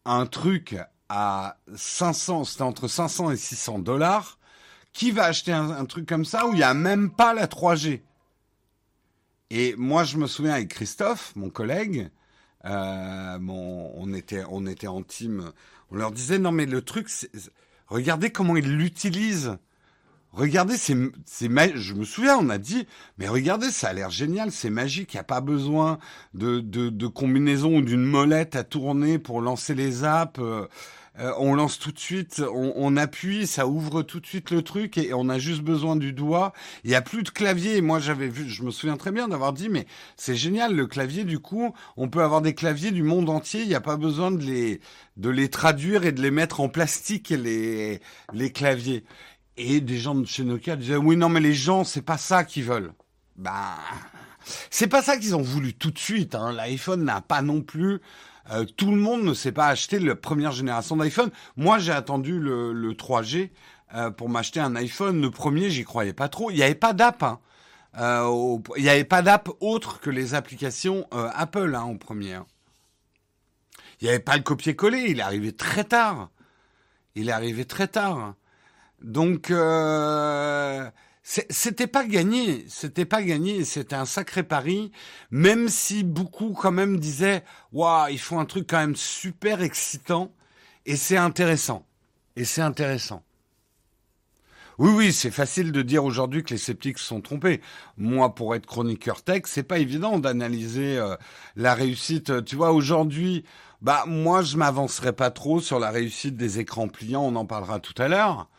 un 0.06 0.25
truc 0.25 0.78
à 1.10 1.58
500, 1.75 2.46
c'était 2.46 2.62
entre 2.62 2.88
500 2.88 3.32
et 3.32 3.38
600 3.38 3.80
dollars 3.80 4.39
qui 4.94 5.12
va 5.12 5.25
acheter 5.25 5.51
un, 5.51 5.86
truc 5.86 6.08
comme 6.08 6.25
ça 6.25 6.48
où 6.48 6.54
il 6.54 6.58
n'y 6.58 6.63
a 6.63 6.74
même 6.74 7.12
pas 7.12 7.34
la 7.34 7.48
3G 7.48 8.01
Et 9.50 9.75
moi, 9.78 10.04
je 10.04 10.18
me 10.18 10.28
souviens 10.28 10.54
avec 10.54 10.70
Christophe, 10.70 11.34
mon 11.36 11.50
collègue, 11.50 12.10
euh, 12.66 13.39
on, 13.39 14.13
était, 14.13 14.44
on 14.50 14.66
était 14.66 14.88
en 14.88 15.01
team, 15.04 15.51
on 15.91 15.96
leur 15.96 16.12
disait, 16.12 16.39
non 16.39 16.51
mais 16.51 16.65
le 16.65 16.81
truc, 16.81 17.08
regardez 17.88 18.29
comment 18.29 18.55
ils 18.55 18.77
l'utilisent. 18.77 19.58
Regardez, 20.31 20.77
c'est, 20.77 20.93
je 20.93 21.93
me 21.96 22.05
souviens, 22.05 22.38
on 22.38 22.50
a 22.50 22.60
dit, 22.60 22.86
mais 23.17 23.27
regardez, 23.27 23.72
ça 23.72 23.89
a 23.89 23.93
l'air 23.93 24.12
génial, 24.12 24.51
c'est 24.51 24.69
magique, 24.69 25.13
il 25.13 25.17
n'y 25.17 25.22
a 25.22 25.24
pas 25.24 25.41
besoin 25.41 25.98
de, 26.36 26.60
de, 26.60 26.89
de 26.89 27.08
combinaison 27.08 27.77
ou 27.77 27.81
d'une 27.81 28.05
molette 28.05 28.55
à 28.55 28.63
tourner 28.63 29.17
pour 29.17 29.41
lancer 29.41 29.74
les 29.74 30.03
apps. 30.03 30.39
Euh, 31.18 31.34
on 31.38 31.56
lance 31.56 31.80
tout 31.80 31.92
de 31.92 32.00
suite, 32.00 32.42
on, 32.54 32.96
appuie, 32.96 33.48
ça 33.48 33.68
ouvre 33.68 34.04
tout 34.04 34.20
de 34.20 34.25
suite 34.25 34.51
le 34.51 34.62
truc 34.62 34.98
et 34.98 35.13
on 35.13 35.28
a 35.28 35.39
juste 35.39 35.62
besoin 35.62 35.96
du 35.96 36.13
doigt. 36.13 36.54
Il 36.84 36.92
n'y 36.92 36.96
a 36.96 37.01
plus 37.01 37.24
de 37.24 37.30
clavier. 37.30 37.82
Moi, 37.82 38.00
j'avais 38.00 38.28
vu, 38.28 38.48
je 38.48 38.63
me 38.63 38.72
souviens 38.72 38.96
très 38.96 39.12
bien 39.12 39.28
d'avoir 39.28 39.54
dit, 39.54 39.70
mais 39.70 39.86
c'est 40.16 40.36
génial 40.36 40.75
le 40.75 40.88
clavier. 40.88 41.24
Du 41.24 41.39
coup, 41.39 41.74
on 41.98 42.10
peut 42.10 42.24
avoir 42.24 42.42
des 42.42 42.54
claviers 42.54 42.92
du 42.92 43.04
monde 43.04 43.30
entier. 43.30 43.62
Il 43.62 43.68
n'y 43.68 43.75
a 43.75 43.82
pas 43.82 43.98
besoin 43.98 44.32
de 44.32 44.44
les 44.44 44.82
de 45.18 45.30
les 45.30 45.50
traduire 45.50 46.06
et 46.06 46.12
de 46.12 46.22
les 46.22 46.32
mettre 46.32 46.62
en 46.62 46.70
plastique 46.70 47.30
les 47.30 48.00
les 48.34 48.51
claviers. 48.51 49.04
Et 49.58 49.82
des 49.82 49.98
gens 49.98 50.16
de 50.16 50.25
chez 50.25 50.44
Nokia 50.44 50.78
disaient 50.78 50.96
oui 50.96 51.18
non 51.18 51.28
mais 51.28 51.42
les 51.42 51.54
gens 51.54 51.84
c'est 51.84 52.01
pas 52.01 52.18
ça 52.18 52.44
qu'ils 52.44 52.63
veulent. 52.63 52.94
Ben 53.36 53.75
c'est 54.70 54.88
pas 54.88 55.01
ça 55.01 55.18
qu'ils 55.18 55.36
ont 55.36 55.42
voulu 55.42 55.74
tout 55.74 55.92
de 55.92 56.00
suite. 56.00 56.36
Hein. 56.36 56.54
L'iPhone 56.54 57.04
n'a 57.04 57.22
pas 57.22 57.42
non 57.42 57.62
plus 57.62 58.00
euh, 58.51 58.65
tout 58.65 58.91
le 58.91 58.98
monde 58.98 59.24
ne 59.24 59.34
s'est 59.34 59.51
pas 59.51 59.67
acheté 59.67 60.00
la 60.00 60.15
première 60.15 60.51
génération 60.51 60.98
d'iPhone. 60.98 61.29
Moi, 61.55 61.79
j'ai 61.79 61.91
attendu 61.91 62.39
le, 62.39 62.93
3G 62.93 63.51
euh, 63.93 64.10
pour 64.12 64.29
m'acheter 64.29 64.60
un 64.60 64.75
iPhone. 64.75 65.22
Le 65.22 65.29
premier, 65.29 65.69
j'y 65.69 65.84
croyais 65.84 66.13
pas 66.13 66.29
trop. 66.29 66.50
Il 66.50 66.55
n'y 66.55 66.63
avait 66.63 66.75
pas 66.75 66.93
d'app. 66.93 67.24
Hein. 67.24 67.39
Euh, 67.98 68.58
il 68.77 68.84
n'y 68.84 68.89
avait 68.89 69.03
pas 69.03 69.22
d'app 69.22 69.50
autre 69.60 70.00
que 70.00 70.10
les 70.10 70.34
applications 70.34 71.08
Apple 71.12 71.75
hein, 71.75 71.86
au 71.86 71.96
premier. 71.96 72.34
Hein. 72.34 72.46
Il 74.01 74.05
n'y 74.05 74.10
avait 74.10 74.19
pas 74.19 74.38
le 74.38 74.43
copier-coller. 74.43 75.05
Il 75.10 75.19
est 75.19 75.24
arrivé 75.24 75.51
très 75.51 75.84
tard. 75.84 76.29
Il 77.15 77.29
est 77.29 77.34
arrivé 77.34 77.65
très 77.65 77.88
tard. 77.88 78.36
Donc, 79.01 79.51
c'était 81.29 81.86
pas 81.86 82.05
gagné, 82.05 82.65
c'était 82.67 83.05
pas 83.05 83.21
gagné, 83.21 83.63
c'était 83.63 83.95
un 83.95 84.05
sacré 84.05 84.41
pari, 84.41 84.91
même 85.29 85.69
si 85.69 86.03
beaucoup 86.03 86.53
quand 86.53 86.71
même 86.71 86.98
disaient, 86.98 87.43
waouh, 87.71 88.09
ils 88.09 88.19
font 88.19 88.39
un 88.39 88.45
truc 88.45 88.67
quand 88.67 88.79
même 88.79 88.95
super 88.95 89.62
excitant, 89.62 90.31
et 90.88 90.95
c'est 90.95 91.17
intéressant, 91.17 91.86
et 92.36 92.45
c'est 92.45 92.62
intéressant. 92.62 93.21
Oui, 94.79 94.91
oui, 94.91 95.13
c'est 95.13 95.29
facile 95.29 95.71
de 95.71 95.83
dire 95.83 96.03
aujourd'hui 96.03 96.41
que 96.41 96.50
les 96.50 96.57
sceptiques 96.57 96.98
se 96.98 97.05
sont 97.05 97.21
trompés. 97.21 97.62
Moi, 97.98 98.33
pour 98.33 98.55
être 98.55 98.65
chroniqueur 98.65 99.21
tech, 99.21 99.43
c'est 99.45 99.62
pas 99.62 99.77
évident 99.77 100.17
d'analyser 100.17 100.98
euh, 100.98 101.15
la 101.57 101.75
réussite. 101.75 102.45
Tu 102.45 102.55
vois, 102.55 102.71
aujourd'hui, 102.71 103.43
bah 103.81 104.05
moi, 104.07 104.41
je 104.41 104.57
m'avancerai 104.57 105.13
pas 105.13 105.31
trop 105.31 105.59
sur 105.59 105.79
la 105.79 105.91
réussite 105.91 106.38
des 106.38 106.59
écrans 106.59 106.88
pliants. 106.88 107.24
On 107.24 107.36
en 107.36 107.45
parlera 107.45 107.79
tout 107.79 108.01
à 108.01 108.07
l'heure. 108.07 108.50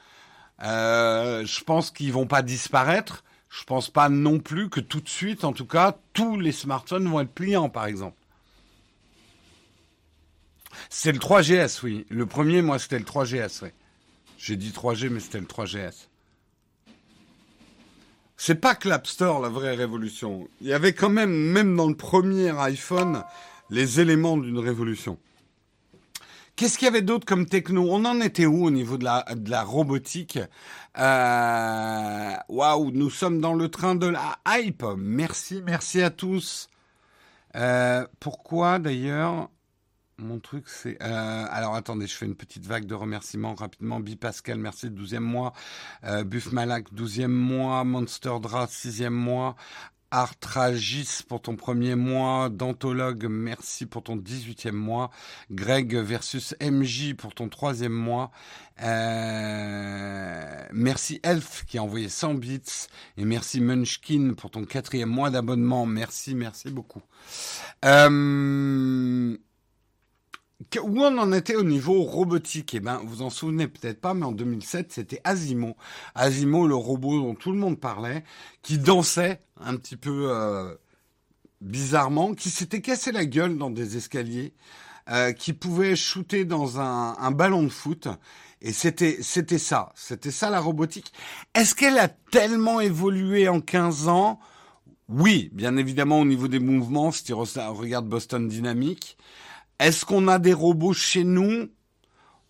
Euh, 0.63 1.45
je 1.45 1.65
pense 1.65 1.91
qu'ils 1.91 2.13
vont 2.13 2.27
pas 2.27 2.43
disparaître. 2.43 3.25
Je 3.49 3.65
pense 3.65 3.91
pas 3.91 4.09
non 4.09 4.39
plus 4.39 4.69
que 4.69 4.81
tout 4.81 5.01
de 5.01 5.09
suite, 5.09 5.45
en 5.45 5.53
tout 5.53 5.67
cas, 5.67 5.99
tous 6.13 6.39
les 6.39 6.53
smartphones 6.53 7.09
vont 7.09 7.21
être 7.21 7.33
pliants, 7.33 7.69
par 7.69 7.87
exemple. 7.87 8.17
C'est 10.89 11.13
le 11.13 11.19
3GS, 11.19 11.81
oui. 11.83 12.07
Le 12.09 12.27
premier, 12.27 12.63
moi, 12.63 12.79
c'était 12.79 12.99
le 12.99 13.05
3GS, 13.05 13.61
oui. 13.63 13.71
J'ai 14.39 14.57
dit 14.57 14.71
3G, 14.71 15.09
mais 15.11 15.21
c'était 15.21 15.41
le 15.41 15.47
3GS. 15.47 16.07
C'est 18.37 18.55
pas 18.55 18.75
que 18.75 18.89
l'App 18.89 19.07
Store, 19.07 19.41
la 19.41 19.51
vraie 19.51 19.75
révolution. 19.75 20.49
Il 20.63 20.69
y 20.69 20.73
avait 20.73 20.95
quand 20.95 21.11
même, 21.11 21.31
même 21.31 21.77
dans 21.77 21.89
le 21.89 21.95
premier 21.95 22.59
iPhone, 22.59 23.23
les 23.69 24.01
éléments 24.01 24.39
d'une 24.39 24.59
révolution. 24.59 25.19
Qu'est-ce 26.57 26.77
qu'il 26.79 26.87
y 26.87 26.89
avait 26.89 27.03
d'autre 27.03 27.25
comme 27.25 27.47
techno? 27.47 27.87
On 27.91 28.05
en 28.05 28.21
était 28.21 28.47
où 28.47 28.67
au 28.67 28.71
niveau 28.71 28.99
de 28.99 29.05
la, 29.05 29.25
de 29.35 29.51
la 29.51 29.63
robotique? 29.63 30.39
Euh, 30.99 32.33
Waouh, 32.49 32.91
nous 32.91 33.11
sommes 33.11 33.41
dans 33.41 33.55
le 33.55 33.69
train 33.69 33.95
de 33.95 34.07
la 34.07 34.39
hype. 34.47 34.85
Merci, 34.97 35.63
merci 35.65 36.03
à 36.03 36.11
tous. 36.11 36.69
Euh, 37.57 38.07
pourquoi 38.21 38.79
d'ailleurs 38.79 39.49
mon 40.19 40.39
truc, 40.39 40.69
c'est... 40.69 41.03
Euh, 41.03 41.47
alors 41.49 41.75
attendez, 41.75 42.07
je 42.07 42.15
fais 42.15 42.27
une 42.27 42.37
petite 42.37 42.67
vague 42.67 42.85
de 42.85 42.95
remerciements 42.95 43.55
rapidement. 43.55 44.01
Bi 44.01 44.17
Pascal, 44.17 44.59
merci, 44.59 44.91
12e 44.91 45.21
mois. 45.21 45.55
Buff 46.27 46.53
Malak, 46.53 46.93
12e 46.93 47.29
mois. 47.29 47.85
Monster 47.85 48.35
Dra, 48.43 48.67
6e 48.67 49.09
mois. 49.09 49.57
Artragis 50.11 51.23
pour 51.29 51.41
ton 51.41 51.57
premier 51.57 51.95
mois, 51.95 52.49
Dantologue, 52.49 53.27
merci 53.31 53.87
pour 53.87 54.03
ton 54.03 54.17
18e 54.17 54.73
mois, 54.73 55.11
Greg 55.51 55.97
versus 55.97 56.55
MJ 56.61 57.15
pour 57.15 57.35
ton 57.35 57.49
troisième 57.49 57.93
mois, 57.93 58.31
euh, 58.83 60.65
merci 60.73 61.21
Elf 61.23 61.65
qui 61.67 61.79
a 61.79 61.83
envoyé 61.83 62.09
100 62.09 62.35
bits, 62.35 62.87
et 63.17 63.25
merci 63.25 63.61
Munchkin 63.61 64.35
pour 64.37 64.51
ton 64.51 64.65
quatrième 64.65 65.11
mois 65.11 65.31
d'abonnement, 65.31 65.87
merci, 65.87 66.35
merci 66.35 66.71
beaucoup. 66.71 67.03
Euh, 67.85 69.37
où 70.79 71.01
on 71.01 71.19
en 71.19 71.33
était 71.33 71.57
au 71.57 71.63
niveau 71.65 72.03
robotique? 72.03 72.75
Eh 72.75 72.81
ben, 72.81 73.01
vous 73.05 73.23
en 73.23 73.31
souvenez 73.31 73.67
peut-être 73.67 74.01
pas, 74.01 74.15
mais 74.15 74.25
en 74.25 74.33
2007, 74.33 74.93
c'était 74.93 75.21
Asimo. 75.25 75.77
Asimo, 76.15 76.67
le 76.67 76.75
robot 76.75 77.21
dont 77.21 77.35
tout 77.35 77.53
le 77.53 77.59
monde 77.59 77.79
parlait, 77.79 78.25
qui 78.63 78.79
dansait 78.79 79.41
un 79.61 79.77
petit 79.77 79.97
peu 79.97 80.31
euh, 80.31 80.75
bizarrement, 81.61 82.35
qui 82.35 82.51
s'était 82.51 82.81
cassé 82.81 83.13
la 83.13 83.25
gueule 83.25 83.59
dans 83.59 83.71
des 83.71 83.97
escaliers, 83.97 84.55
euh, 85.11 85.33
qui 85.33 85.53
pouvait 85.53 85.97
shooter 85.97 86.45
dans 86.45 86.81
un, 86.81 87.17
un 87.19 87.31
ballon 87.31 87.63
de 87.65 87.69
foot. 87.69 88.09
Et 88.63 88.73
c'était 88.73 89.19
c'était 89.23 89.59
ça, 89.59 89.91
c'était 89.95 90.31
ça 90.31 90.51
la 90.51 90.61
robotique. 90.61 91.13
Est-ce 91.55 91.75
qu'elle 91.75 91.99
a 91.99 92.09
tellement 92.09 92.81
évolué 92.81 93.49
en 93.49 93.61
15 93.61 94.09
ans? 94.09 94.39
Oui, 95.09 95.51
bien 95.53 95.77
évidemment 95.77 96.21
au 96.21 96.25
niveau 96.25 96.47
des 96.47 96.61
mouvements, 96.61 97.11
si 97.11 97.25
tu 97.25 97.33
regardes 97.33 98.07
Boston 98.07 98.47
Dynamics. 98.47 99.17
Est-ce 99.81 100.05
qu'on 100.05 100.29
a 100.29 100.39
des 100.39 100.53
robots 100.53 100.93
chez 100.93 101.25
nous? 101.25 101.71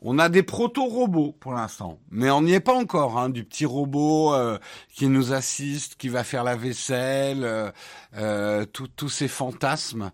On 0.00 0.18
a 0.18 0.28
des 0.28 0.42
proto-robots 0.42 1.36
pour 1.38 1.52
l'instant, 1.52 2.00
mais 2.10 2.28
on 2.28 2.42
n'y 2.42 2.54
est 2.54 2.60
pas 2.60 2.74
encore. 2.74 3.18
Hein, 3.18 3.28
du 3.28 3.44
petit 3.44 3.66
robot 3.66 4.34
euh, 4.34 4.58
qui 4.92 5.06
nous 5.06 5.32
assiste, 5.32 5.94
qui 5.94 6.08
va 6.08 6.24
faire 6.24 6.42
la 6.42 6.56
vaisselle, 6.56 7.44
euh, 7.44 7.70
euh 8.16 8.64
tous 8.64 9.08
ces 9.08 9.28
fantasmes 9.28 10.10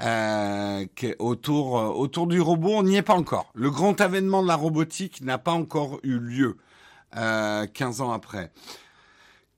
euh, 0.00 0.86
autour 1.18 1.72
autour 1.98 2.28
du 2.28 2.40
robot, 2.40 2.74
on 2.76 2.82
n'y 2.84 2.96
est 2.96 3.02
pas 3.02 3.14
encore. 3.14 3.50
Le 3.54 3.70
grand 3.70 4.00
avènement 4.00 4.40
de 4.40 4.48
la 4.48 4.56
robotique 4.56 5.22
n'a 5.22 5.38
pas 5.38 5.52
encore 5.52 5.98
eu 6.04 6.18
lieu 6.20 6.56
15 7.14 8.00
ans 8.00 8.12
après. 8.12 8.52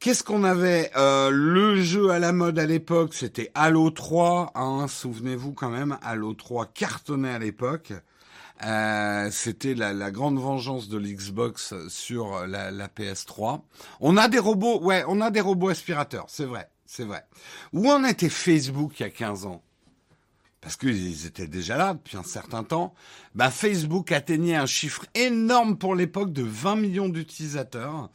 Qu'est-ce 0.02 0.24
qu'on 0.24 0.42
avait 0.42 0.90
euh, 0.96 1.30
Le 1.30 1.80
jeu 1.80 2.10
à 2.10 2.18
la 2.18 2.32
mode 2.32 2.58
à 2.58 2.66
l'époque, 2.66 3.14
c'était 3.14 3.52
Halo 3.54 3.88
3. 3.88 4.50
Hein, 4.56 4.88
Souvenez-vous 4.88 5.52
quand 5.52 5.68
même, 5.70 5.96
Halo 6.02 6.34
3 6.34 6.66
cartonnait 6.66 7.30
à 7.30 7.38
l'époque. 7.38 7.92
Euh, 8.64 9.28
c'était 9.30 9.74
la, 9.74 10.10
grande 10.10 10.40
vengeance 10.40 10.88
de 10.88 10.98
l'Xbox 10.98 11.74
sur 11.86 12.48
la, 12.48 12.72
la, 12.72 12.88
PS3. 12.88 13.60
On 14.00 14.16
a 14.16 14.26
des 14.26 14.40
robots, 14.40 14.80
ouais, 14.80 15.04
on 15.06 15.20
a 15.20 15.30
des 15.30 15.40
robots 15.40 15.68
aspirateurs, 15.68 16.24
c'est 16.26 16.46
vrai, 16.46 16.68
c'est 16.84 17.04
vrai. 17.04 17.24
Où 17.72 17.88
en 17.88 18.02
était 18.02 18.28
Facebook 18.28 18.98
il 18.98 19.04
y 19.04 19.06
a 19.06 19.10
15 19.10 19.46
ans? 19.46 19.62
Parce 20.60 20.76
qu'ils 20.76 21.26
étaient 21.26 21.46
déjà 21.46 21.76
là 21.76 21.94
depuis 21.94 22.16
un 22.16 22.24
certain 22.24 22.64
temps, 22.64 22.92
bah 23.36 23.50
Facebook 23.50 24.10
atteignait 24.10 24.56
un 24.56 24.66
chiffre 24.66 25.04
énorme 25.14 25.78
pour 25.78 25.94
l'époque 25.94 26.32
de 26.32 26.42
20 26.42 26.74
millions 26.74 27.08
d'utilisateurs. 27.08 28.10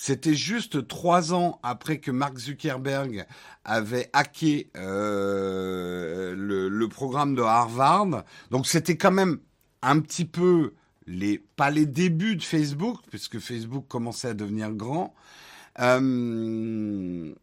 C'était 0.00 0.34
juste 0.34 0.86
trois 0.86 1.34
ans 1.34 1.58
après 1.64 1.98
que 1.98 2.12
Mark 2.12 2.38
Zuckerberg 2.38 3.26
avait 3.64 4.08
hacké 4.12 4.70
euh, 4.76 6.36
le, 6.36 6.88
programme 6.88 7.34
de 7.34 7.42
Harvard. 7.42 8.22
Donc 8.52 8.68
c'était 8.68 8.96
quand 8.96 9.10
même 9.10 9.40
un 9.82 9.98
petit 9.98 10.24
peu 10.24 10.74
les 11.08 11.38
pas 11.38 11.70
les 11.70 11.84
débuts 11.84 12.36
de 12.36 12.44
Facebook, 12.44 12.98
puisque 13.10 13.40
Facebook 13.40 13.86
commençait 13.88 14.28
à 14.28 14.34
devenir 14.34 14.70
grand. 14.70 15.16
Euh, 15.80 17.34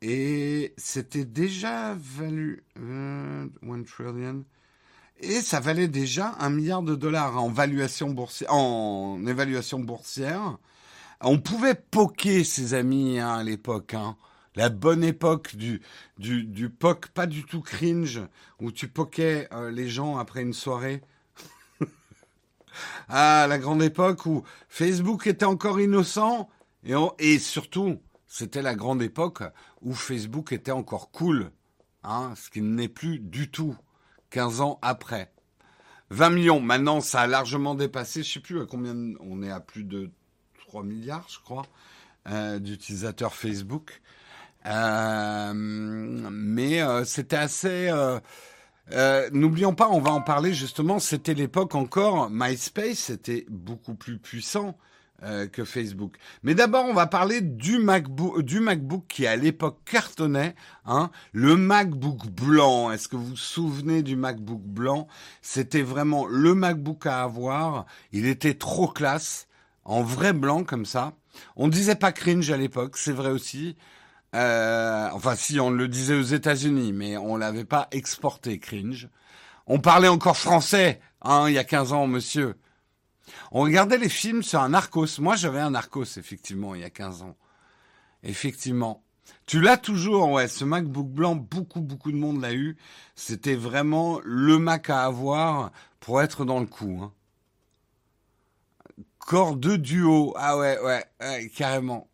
Et 0.00 0.72
c'était 0.78 1.26
déjà 1.26 1.94
valu 1.98 2.64
euh, 2.78 3.46
one 3.62 3.84
trillion. 3.84 4.42
Et 5.18 5.42
ça 5.42 5.60
valait 5.60 5.88
déjà 5.88 6.34
un 6.40 6.48
milliard 6.48 6.82
de 6.82 6.94
dollars 6.94 7.36
en 7.36 7.50
évaluation 7.50 8.08
boursière. 9.80 10.58
On 11.22 11.38
pouvait 11.38 11.74
poker 11.74 12.46
ses 12.46 12.72
amis 12.72 13.18
hein, 13.18 13.34
à 13.34 13.42
l'époque. 13.42 13.92
Hein. 13.92 14.16
La 14.54 14.70
bonne 14.70 15.04
époque 15.04 15.54
du, 15.54 15.82
du, 16.18 16.44
du 16.44 16.70
poke, 16.70 17.08
pas 17.08 17.26
du 17.26 17.44
tout 17.44 17.60
cringe, 17.60 18.22
où 18.58 18.72
tu 18.72 18.88
poquais 18.88 19.46
euh, 19.52 19.70
les 19.70 19.88
gens 19.88 20.16
après 20.16 20.40
une 20.40 20.54
soirée. 20.54 21.02
ah, 23.10 23.46
la 23.46 23.58
grande 23.58 23.82
époque 23.82 24.24
où 24.24 24.44
Facebook 24.70 25.26
était 25.26 25.44
encore 25.44 25.78
innocent. 25.78 26.48
Et, 26.84 26.94
et 27.18 27.38
surtout, 27.38 28.00
c'était 28.26 28.62
la 28.62 28.74
grande 28.74 29.02
époque 29.02 29.42
où 29.82 29.92
Facebook 29.92 30.52
était 30.52 30.72
encore 30.72 31.10
cool. 31.10 31.50
Hein, 32.02 32.32
ce 32.34 32.48
qui 32.48 32.62
n'est 32.62 32.88
plus 32.88 33.18
du 33.18 33.50
tout 33.50 33.76
15 34.30 34.62
ans 34.62 34.78
après. 34.80 35.34
20 36.08 36.30
millions, 36.30 36.60
maintenant 36.60 37.02
ça 37.02 37.20
a 37.20 37.26
largement 37.26 37.74
dépassé, 37.74 38.22
je 38.22 38.32
sais 38.32 38.40
plus 38.40 38.60
à 38.62 38.64
combien, 38.64 38.96
on 39.20 39.42
est 39.42 39.50
à 39.50 39.60
plus 39.60 39.84
de 39.84 40.10
3 40.70 40.84
milliards, 40.84 41.26
je 41.28 41.40
crois, 41.40 41.66
euh, 42.28 42.60
d'utilisateurs 42.60 43.34
Facebook. 43.34 44.00
Euh, 44.66 45.52
mais 45.52 46.80
euh, 46.80 47.04
c'était 47.04 47.36
assez... 47.36 47.92
N'oublions 49.32 49.74
pas, 49.74 49.88
on 49.88 50.00
va 50.00 50.12
en 50.12 50.22
parler 50.22 50.54
justement, 50.54 51.00
c'était 51.00 51.34
l'époque 51.34 51.74
encore, 51.74 52.28
MySpace 52.30 53.10
était 53.10 53.46
beaucoup 53.48 53.94
plus 53.94 54.18
puissant. 54.18 54.76
Que 55.52 55.66
Facebook. 55.66 56.16
Mais 56.42 56.54
d'abord, 56.54 56.86
on 56.86 56.94
va 56.94 57.06
parler 57.06 57.42
du 57.42 57.76
MacBook, 57.78 58.40
du 58.40 58.58
MacBook 58.58 59.04
qui 59.06 59.26
à 59.26 59.36
l'époque 59.36 59.76
cartonnait, 59.84 60.54
hein, 60.86 61.10
le 61.32 61.58
MacBook 61.58 62.26
blanc. 62.28 62.90
Est-ce 62.90 63.06
que 63.06 63.16
vous 63.16 63.26
vous 63.26 63.36
souvenez 63.36 64.02
du 64.02 64.16
MacBook 64.16 64.62
blanc? 64.62 65.08
C'était 65.42 65.82
vraiment 65.82 66.24
le 66.24 66.54
MacBook 66.54 67.04
à 67.04 67.22
avoir. 67.22 67.84
Il 68.12 68.24
était 68.24 68.54
trop 68.54 68.88
classe, 68.88 69.46
en 69.90 70.04
vrai 70.04 70.32
blanc 70.32 70.62
comme 70.62 70.86
ça. 70.86 71.14
On 71.56 71.66
disait 71.66 71.96
pas 71.96 72.12
cringe 72.12 72.48
à 72.52 72.56
l'époque, 72.56 72.96
c'est 72.96 73.12
vrai 73.12 73.30
aussi. 73.30 73.76
Euh, 74.36 75.08
enfin, 75.12 75.34
si 75.34 75.58
on 75.58 75.70
le 75.70 75.88
disait 75.88 76.14
aux 76.14 76.22
États-Unis, 76.22 76.92
mais 76.92 77.16
on 77.16 77.36
l'avait 77.36 77.64
pas 77.64 77.88
exporté 77.90 78.60
cringe. 78.60 79.08
On 79.66 79.80
parlait 79.80 80.08
encore 80.08 80.36
français, 80.36 81.00
hein, 81.22 81.46
il 81.48 81.54
y 81.54 81.58
a 81.58 81.64
15 81.64 81.92
ans, 81.92 82.06
monsieur. 82.06 82.54
On 83.50 83.62
regardait 83.62 83.98
les 83.98 84.08
films 84.08 84.44
sur 84.44 84.60
un 84.60 84.68
Narcos. 84.68 85.18
Moi, 85.18 85.34
j'avais 85.34 85.58
un 85.58 85.70
Narcos, 85.70 86.18
effectivement, 86.18 86.76
il 86.76 86.82
y 86.82 86.84
a 86.84 86.90
15 86.90 87.22
ans. 87.22 87.36
Effectivement. 88.22 89.02
Tu 89.46 89.60
l'as 89.60 89.76
toujours, 89.76 90.30
ouais, 90.30 90.46
ce 90.46 90.64
MacBook 90.64 91.08
blanc, 91.08 91.34
beaucoup, 91.34 91.80
beaucoup 91.80 92.12
de 92.12 92.16
monde 92.16 92.40
l'a 92.40 92.54
eu. 92.54 92.76
C'était 93.16 93.56
vraiment 93.56 94.20
le 94.22 94.60
Mac 94.60 94.88
à 94.88 95.04
avoir 95.04 95.72
pour 95.98 96.22
être 96.22 96.44
dans 96.44 96.60
le 96.60 96.66
coup. 96.66 97.00
Hein. 97.02 97.12
Corps 99.18 99.56
de 99.56 99.76
duo. 99.76 100.34
Ah 100.36 100.56
ouais, 100.58 100.78
ouais, 100.80 101.50
carrément. 101.54 102.08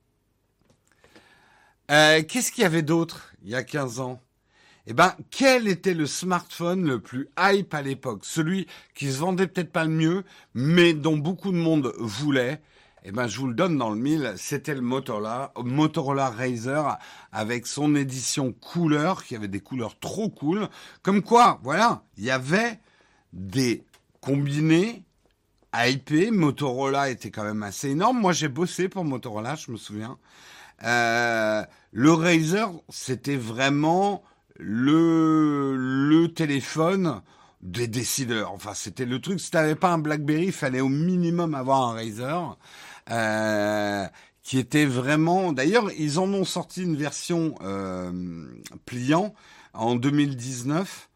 Euh, 1.90 2.23
qu'est-ce 2.23 2.50
qu'il 2.50 2.62
y 2.62 2.66
avait 2.66 2.83
d'autre 2.83 3.33
il 3.43 3.50
y 3.50 3.55
a 3.55 3.62
15 3.62 4.00
ans? 4.00 4.21
Eh 4.88 4.93
ben, 4.93 5.14
quel 5.31 5.66
était 5.66 5.95
le 5.95 6.07
smartphone 6.07 6.85
le 6.85 7.00
plus 7.00 7.28
hype 7.38 7.75
à 7.75 7.83
l'époque? 7.83 8.21
Celui 8.25 8.66
qui 8.95 9.11
se 9.11 9.19
vendait 9.19 9.49
peut-être 9.49 9.73
pas 9.73 9.85
le 9.85 9.90
mieux, 9.90 10.25
mais 10.55 10.95
dont 10.95 11.16
beaucoup 11.16 11.50
de 11.50 11.57
monde 11.57 11.93
voulait. 11.99 12.61
Eh 13.02 13.12
ben, 13.12 13.28
je 13.28 13.38
vous 13.38 13.47
le 13.47 13.55
donne 13.55 13.78
dans 13.78 13.90
le 13.90 13.97
mille, 13.97 14.35
c'était 14.37 14.75
le 14.75 14.81
Motorola, 14.81 15.52
Motorola 15.57 16.28
Razer 16.31 16.99
avec 17.33 17.66
son 17.66 17.95
édition 17.95 18.52
couleur, 18.52 19.25
qui 19.25 19.37
avait 19.37 19.49
des 19.49 19.61
couleurs 19.61 19.99
trop 19.99 20.28
cool. 20.28 20.69
Comme 21.02 21.23
quoi, 21.23 21.61
voilà, 21.62 22.02
il 22.16 22.25
y 22.25 22.31
avait 22.33 22.81
des 23.33 23.85
combinés 24.21 25.05
hypés. 25.84 26.30
Motorola 26.30 27.10
était 27.10 27.30
quand 27.30 27.45
même 27.45 27.62
assez 27.62 27.91
énorme. 27.91 28.21
Moi, 28.21 28.32
j'ai 28.32 28.49
bossé 28.49 28.89
pour 28.89 29.04
Motorola, 29.04 29.54
je 29.54 29.71
me 29.71 29.76
souviens. 29.76 30.19
Euh, 30.84 31.62
le 31.93 32.12
Razer, 32.12 32.71
c'était 32.89 33.36
vraiment 33.36 34.23
le, 34.58 35.75
le 35.76 36.28
téléphone 36.32 37.23
des 37.62 37.89
décideurs. 37.89 38.52
Enfin, 38.52 38.75
c'était 38.75 39.06
le 39.06 39.21
truc. 39.21 39.41
Si 39.41 39.50
t'avais 39.50 39.75
pas 39.75 39.93
un 39.93 39.99
BlackBerry, 39.99 40.47
il 40.47 40.52
fallait 40.52 40.80
au 40.80 40.89
minimum 40.89 41.54
avoir 41.54 41.89
un 41.89 41.95
Razer. 41.95 42.56
Euh, 43.10 44.06
qui 44.47 44.58
était 44.58 44.84
vraiment. 44.84 45.52
D'ailleurs, 45.52 45.91
ils 45.99 46.21
en 46.21 46.32
ont 46.32 46.45
sorti 46.45 46.82
une 46.82 46.97
version 46.97 47.56
euh, 47.62 48.12
pliant 48.84 49.34
en 49.75 49.97
2019 49.97 51.08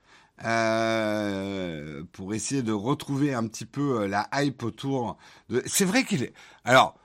euh, 0.44 2.02
pour 2.12 2.34
essayer 2.34 2.62
de 2.62 2.72
retrouver 2.72 3.34
un 3.34 3.46
petit 3.46 3.66
peu 3.66 4.02
euh, 4.02 4.08
la 4.08 4.28
hype 4.32 4.62
autour. 4.62 5.18
de... 5.48 5.62
C'est 5.66 5.84
vrai 5.84 6.04
qu'il 6.04 6.22
est. 6.22 6.32
Alors, 6.64 6.96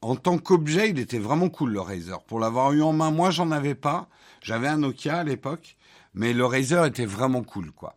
en 0.00 0.16
tant 0.16 0.38
qu'objet, 0.38 0.90
il 0.90 0.98
était 0.98 1.18
vraiment 1.18 1.48
cool 1.48 1.72
le 1.72 1.80
Razer. 1.80 2.22
Pour 2.24 2.38
l'avoir 2.38 2.72
eu 2.72 2.82
en 2.82 2.92
main, 2.92 3.10
moi, 3.10 3.30
j'en 3.30 3.50
avais 3.50 3.74
pas. 3.74 4.08
J'avais 4.42 4.68
un 4.68 4.78
Nokia 4.78 5.18
à 5.18 5.24
l'époque. 5.24 5.76
Mais 6.14 6.32
le 6.32 6.46
Razer 6.46 6.84
était 6.84 7.06
vraiment 7.06 7.42
cool, 7.42 7.72
quoi. 7.72 7.96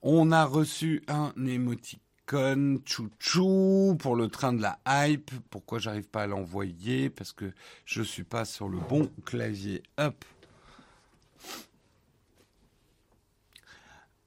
On 0.00 0.32
a 0.32 0.44
reçu 0.44 1.02
un 1.08 1.32
émoticône 1.46 2.80
chouchou 2.84 3.96
pour 3.98 4.16
le 4.16 4.28
train 4.28 4.52
de 4.52 4.62
la 4.62 4.78
hype. 4.86 5.30
Pourquoi 5.50 5.78
j'arrive 5.78 6.08
pas 6.08 6.22
à 6.22 6.26
l'envoyer? 6.26 7.10
Parce 7.10 7.32
que 7.32 7.52
je 7.84 8.02
suis 8.02 8.24
pas 8.24 8.44
sur 8.44 8.68
le 8.68 8.78
bon 8.78 9.10
clavier. 9.24 9.82
Hop. 9.98 10.24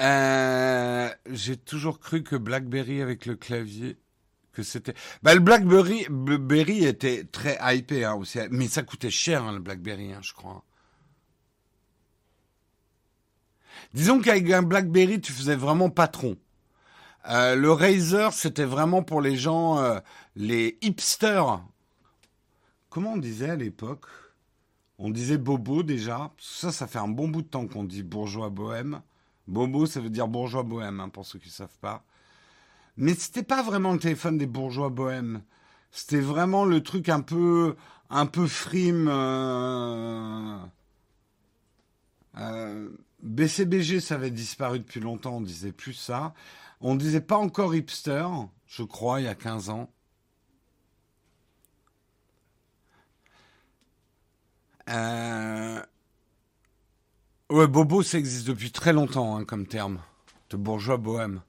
Euh, 0.01 1.09
j'ai 1.29 1.57
toujours 1.57 1.99
cru 1.99 2.23
que 2.23 2.35
BlackBerry 2.35 3.01
avec 3.01 3.25
le 3.25 3.35
clavier, 3.35 3.97
que 4.51 4.63
c'était. 4.63 4.93
Bah, 5.23 5.33
le 5.33 5.39
BlackBerry, 5.39 6.05
BlackBerry 6.09 6.85
était 6.85 7.23
très 7.23 7.57
hypé 7.61 8.03
hein, 8.03 8.15
aussi, 8.15 8.39
mais 8.51 8.67
ça 8.67 8.83
coûtait 8.83 9.09
cher 9.09 9.43
hein, 9.43 9.53
le 9.53 9.59
BlackBerry, 9.59 10.13
hein, 10.13 10.19
je 10.21 10.33
crois. 10.33 10.63
Disons 13.93 14.19
qu'avec 14.21 14.51
un 14.51 14.63
BlackBerry, 14.63 15.21
tu 15.21 15.31
faisais 15.31 15.55
vraiment 15.55 15.89
patron. 15.89 16.37
Euh, 17.29 17.55
le 17.55 17.71
Razer, 17.71 18.33
c'était 18.33 18.65
vraiment 18.65 19.03
pour 19.03 19.21
les 19.21 19.35
gens, 19.37 19.79
euh, 19.79 19.99
les 20.35 20.77
hipsters. 20.81 21.61
Comment 22.89 23.13
on 23.13 23.17
disait 23.17 23.49
à 23.51 23.55
l'époque? 23.55 24.05
On 24.99 25.09
disait 25.09 25.37
bobo 25.37 25.83
déjà. 25.83 26.31
Ça, 26.37 26.71
ça 26.71 26.87
fait 26.87 26.99
un 26.99 27.07
bon 27.07 27.27
bout 27.27 27.41
de 27.41 27.47
temps 27.47 27.67
qu'on 27.67 27.83
dit 27.83 28.03
bourgeois 28.03 28.49
bohème. 28.49 29.01
Bobo, 29.47 29.85
ça 29.85 29.99
veut 29.99 30.09
dire 30.09 30.27
bourgeois 30.27 30.63
bohème, 30.63 30.99
hein, 30.99 31.09
pour 31.09 31.25
ceux 31.25 31.39
qui 31.39 31.49
ne 31.49 31.53
savent 31.53 31.77
pas. 31.79 32.03
Mais 32.97 33.13
c'était 33.13 33.43
pas 33.43 33.61
vraiment 33.61 33.93
le 33.93 33.99
téléphone 33.99 34.37
des 34.37 34.47
bourgeois 34.47 34.89
bohèmes. 34.89 35.41
C'était 35.91 36.19
vraiment 36.19 36.65
le 36.65 36.81
truc 36.81 37.09
un 37.09 37.21
peu, 37.21 37.75
un 38.09 38.25
peu 38.25 38.47
frime. 38.47 39.07
Euh, 39.09 40.57
euh 42.37 42.89
BCBG, 43.21 44.01
ça 44.01 44.15
avait 44.15 44.29
disparu 44.29 44.79
depuis 44.79 44.99
longtemps, 44.99 45.37
on 45.37 45.41
disait 45.41 45.71
plus 45.71 45.93
ça. 45.93 46.33
On 46.79 46.95
disait 46.95 47.21
pas 47.21 47.37
encore 47.37 47.73
hipster, 47.73 48.27
je 48.67 48.83
crois, 48.83 49.19
il 49.19 49.23
y 49.23 49.27
a 49.27 49.35
15 49.35 49.69
ans. 49.69 49.89
Euh... 54.89 55.81
Ouais, 57.51 57.67
bobo, 57.67 58.01
ça 58.01 58.17
existe 58.17 58.47
depuis 58.47 58.71
très 58.71 58.91
longtemps 58.91 59.37
hein, 59.37 59.45
comme 59.45 59.67
terme. 59.67 59.99
De 60.49 60.57
bourgeois 60.57 60.97
bohème. 60.97 61.41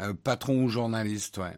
Euh, 0.00 0.14
patron 0.14 0.64
ou 0.64 0.68
journaliste, 0.68 1.38
ouais. 1.38 1.56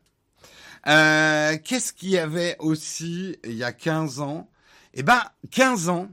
Euh, 0.88 1.56
Qu'est-ce 1.62 1.92
qu'il 1.92 2.10
y 2.10 2.18
avait 2.18 2.56
aussi 2.58 3.36
il 3.44 3.54
y 3.54 3.64
a 3.64 3.72
15 3.72 4.20
ans? 4.20 4.50
Eh 4.94 5.02
ben, 5.04 5.22
15 5.52 5.88
ans, 5.88 6.08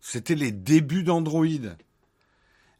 c'était 0.00 0.36
les 0.36 0.52
débuts 0.52 1.02
d'Android. 1.02 1.46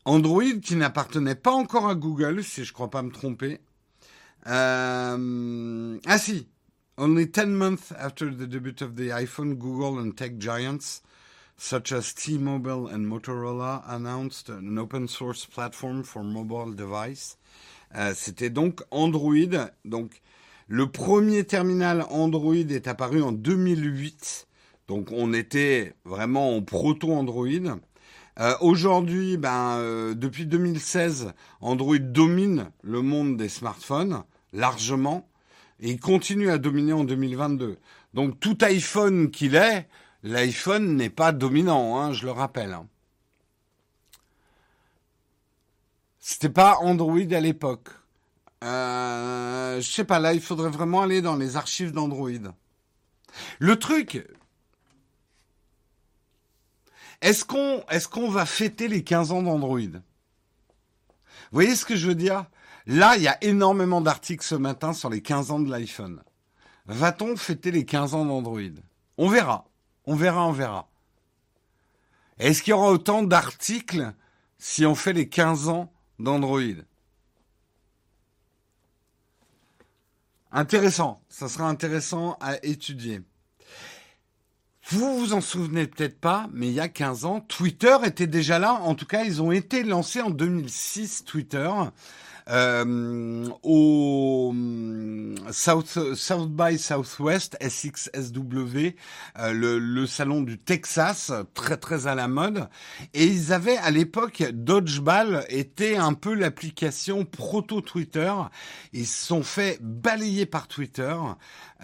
Android 0.04 0.60
qui 0.62 0.76
n'appartenait 0.76 1.34
pas 1.34 1.52
encore 1.52 1.88
à 1.88 1.94
Google, 1.96 2.44
si 2.44 2.64
je 2.64 2.70
ne 2.70 2.74
crois 2.74 2.90
pas 2.90 3.02
me 3.02 3.10
tromper. 3.10 3.60
Euh, 4.46 5.98
ah 6.06 6.18
si, 6.18 6.48
only 7.02 7.26
10 7.26 7.56
months 7.56 7.92
after 7.98 8.30
the 8.30 8.46
debut 8.46 8.80
of 8.80 8.96
the 8.96 9.10
iPhone, 9.10 9.58
Google 9.58 9.98
and 9.98 10.12
tech 10.16 10.38
giants 10.38 11.02
such 11.56 11.92
as 11.92 12.14
T-Mobile 12.14 12.88
and 12.88 13.06
Motorola 13.06 13.82
announced 13.86 14.48
an 14.48 14.78
open 14.78 15.08
source 15.08 15.44
platform 15.44 16.02
for 16.02 16.22
mobile 16.22 16.72
device. 16.72 17.36
Euh, 17.94 18.14
C'était 18.14 18.50
donc 18.50 18.80
Android. 18.90 19.70
Donc, 19.84 20.22
le 20.68 20.86
premier 20.86 21.44
terminal 21.44 22.06
Android 22.10 22.54
est 22.54 22.88
apparu 22.88 23.22
en 23.22 23.32
2008 23.32 24.46
donc 24.88 25.08
on 25.12 25.32
était 25.32 25.94
vraiment 26.04 26.56
en 26.56 26.62
proto-Android. 26.62 27.78
Euh, 28.40 28.54
aujourd'hui, 28.60 29.36
ben, 29.36 29.78
euh, 29.78 30.14
depuis 30.14 30.46
2016, 30.46 31.32
Android 31.60 31.98
domine 31.98 32.70
le 32.82 33.02
monde 33.02 33.36
des 33.36 33.48
smartphones 33.48 34.22
largement. 34.52 35.26
Et 35.82 35.90
il 35.90 36.00
continue 36.00 36.48
à 36.48 36.58
dominer 36.58 36.92
en 36.92 37.02
2022. 37.02 37.76
Donc 38.14 38.38
tout 38.38 38.56
iPhone 38.62 39.32
qu'il 39.32 39.56
est, 39.56 39.88
l'iPhone 40.22 40.96
n'est 40.96 41.10
pas 41.10 41.32
dominant, 41.32 41.98
hein, 41.98 42.12
je 42.12 42.24
le 42.24 42.30
rappelle. 42.30 42.72
Hein. 42.72 42.86
C'était 46.20 46.48
pas 46.48 46.78
Android 46.78 47.18
à 47.18 47.40
l'époque. 47.40 47.88
Euh, 48.62 49.80
je 49.80 49.90
sais 49.90 50.04
pas, 50.04 50.20
là, 50.20 50.34
il 50.34 50.40
faudrait 50.40 50.70
vraiment 50.70 51.02
aller 51.02 51.20
dans 51.20 51.34
les 51.34 51.56
archives 51.56 51.90
d'Android. 51.90 52.30
Le 53.58 53.76
truc, 53.76 54.24
est-ce 57.22 57.44
qu'on 57.44 58.30
va 58.30 58.46
fêter 58.46 58.86
les 58.86 59.02
15 59.02 59.32
ans 59.32 59.42
d'Android? 59.42 59.80
Vous 59.80 60.00
voyez 61.50 61.74
ce 61.74 61.84
que 61.84 61.96
je 61.96 62.06
veux 62.06 62.14
dire? 62.14 62.46
Là, 62.86 63.16
il 63.16 63.22
y 63.22 63.28
a 63.28 63.42
énormément 63.44 64.00
d'articles 64.00 64.44
ce 64.44 64.54
matin 64.54 64.92
sur 64.92 65.10
les 65.10 65.22
15 65.22 65.50
ans 65.50 65.60
de 65.60 65.70
l'iPhone. 65.70 66.22
Va-t-on 66.86 67.36
fêter 67.36 67.70
les 67.70 67.84
15 67.84 68.14
ans 68.14 68.24
d'Android? 68.24 68.60
On 69.18 69.28
verra. 69.28 69.66
On 70.04 70.16
verra, 70.16 70.46
on 70.46 70.52
verra. 70.52 70.88
Est-ce 72.38 72.62
qu'il 72.62 72.72
y 72.72 72.74
aura 72.74 72.90
autant 72.90 73.22
d'articles 73.22 74.12
si 74.58 74.84
on 74.84 74.94
fait 74.94 75.12
les 75.12 75.28
15 75.28 75.68
ans 75.68 75.92
d'Android? 76.18 76.82
Intéressant, 80.50 81.22
ça 81.28 81.48
sera 81.48 81.68
intéressant 81.68 82.36
à 82.40 82.62
étudier. 82.64 83.22
Vous 84.88 85.18
vous 85.18 85.32
en 85.32 85.40
souvenez 85.40 85.86
peut-être 85.86 86.20
pas, 86.20 86.48
mais 86.52 86.66
il 86.66 86.74
y 86.74 86.80
a 86.80 86.88
15 86.88 87.24
ans, 87.24 87.40
Twitter 87.40 87.96
était 88.04 88.26
déjà 88.26 88.58
là. 88.58 88.74
En 88.74 88.94
tout 88.94 89.06
cas, 89.06 89.22
ils 89.22 89.40
ont 89.40 89.52
été 89.52 89.84
lancés 89.84 90.20
en 90.20 90.30
2006, 90.30 91.24
Twitter. 91.24 91.70
Euh, 92.48 93.48
au 93.62 94.54
South, 95.50 96.14
South 96.14 96.50
by 96.50 96.78
Southwest, 96.78 97.56
SXSW, 97.60 98.94
euh, 99.38 99.52
le, 99.52 99.78
le, 99.78 100.06
salon 100.06 100.42
du 100.42 100.58
Texas, 100.58 101.32
très 101.54 101.76
très 101.76 102.06
à 102.06 102.14
la 102.14 102.28
mode. 102.28 102.68
Et 103.14 103.26
ils 103.26 103.52
avaient 103.52 103.76
à 103.76 103.90
l'époque, 103.90 104.42
Dodgeball 104.52 105.44
était 105.48 105.96
un 105.96 106.14
peu 106.14 106.34
l'application 106.34 107.24
proto-Twitter. 107.24 108.32
Ils 108.92 109.06
se 109.06 109.26
sont 109.26 109.42
fait 109.42 109.78
balayer 109.80 110.46
par 110.46 110.68
Twitter. 110.68 111.14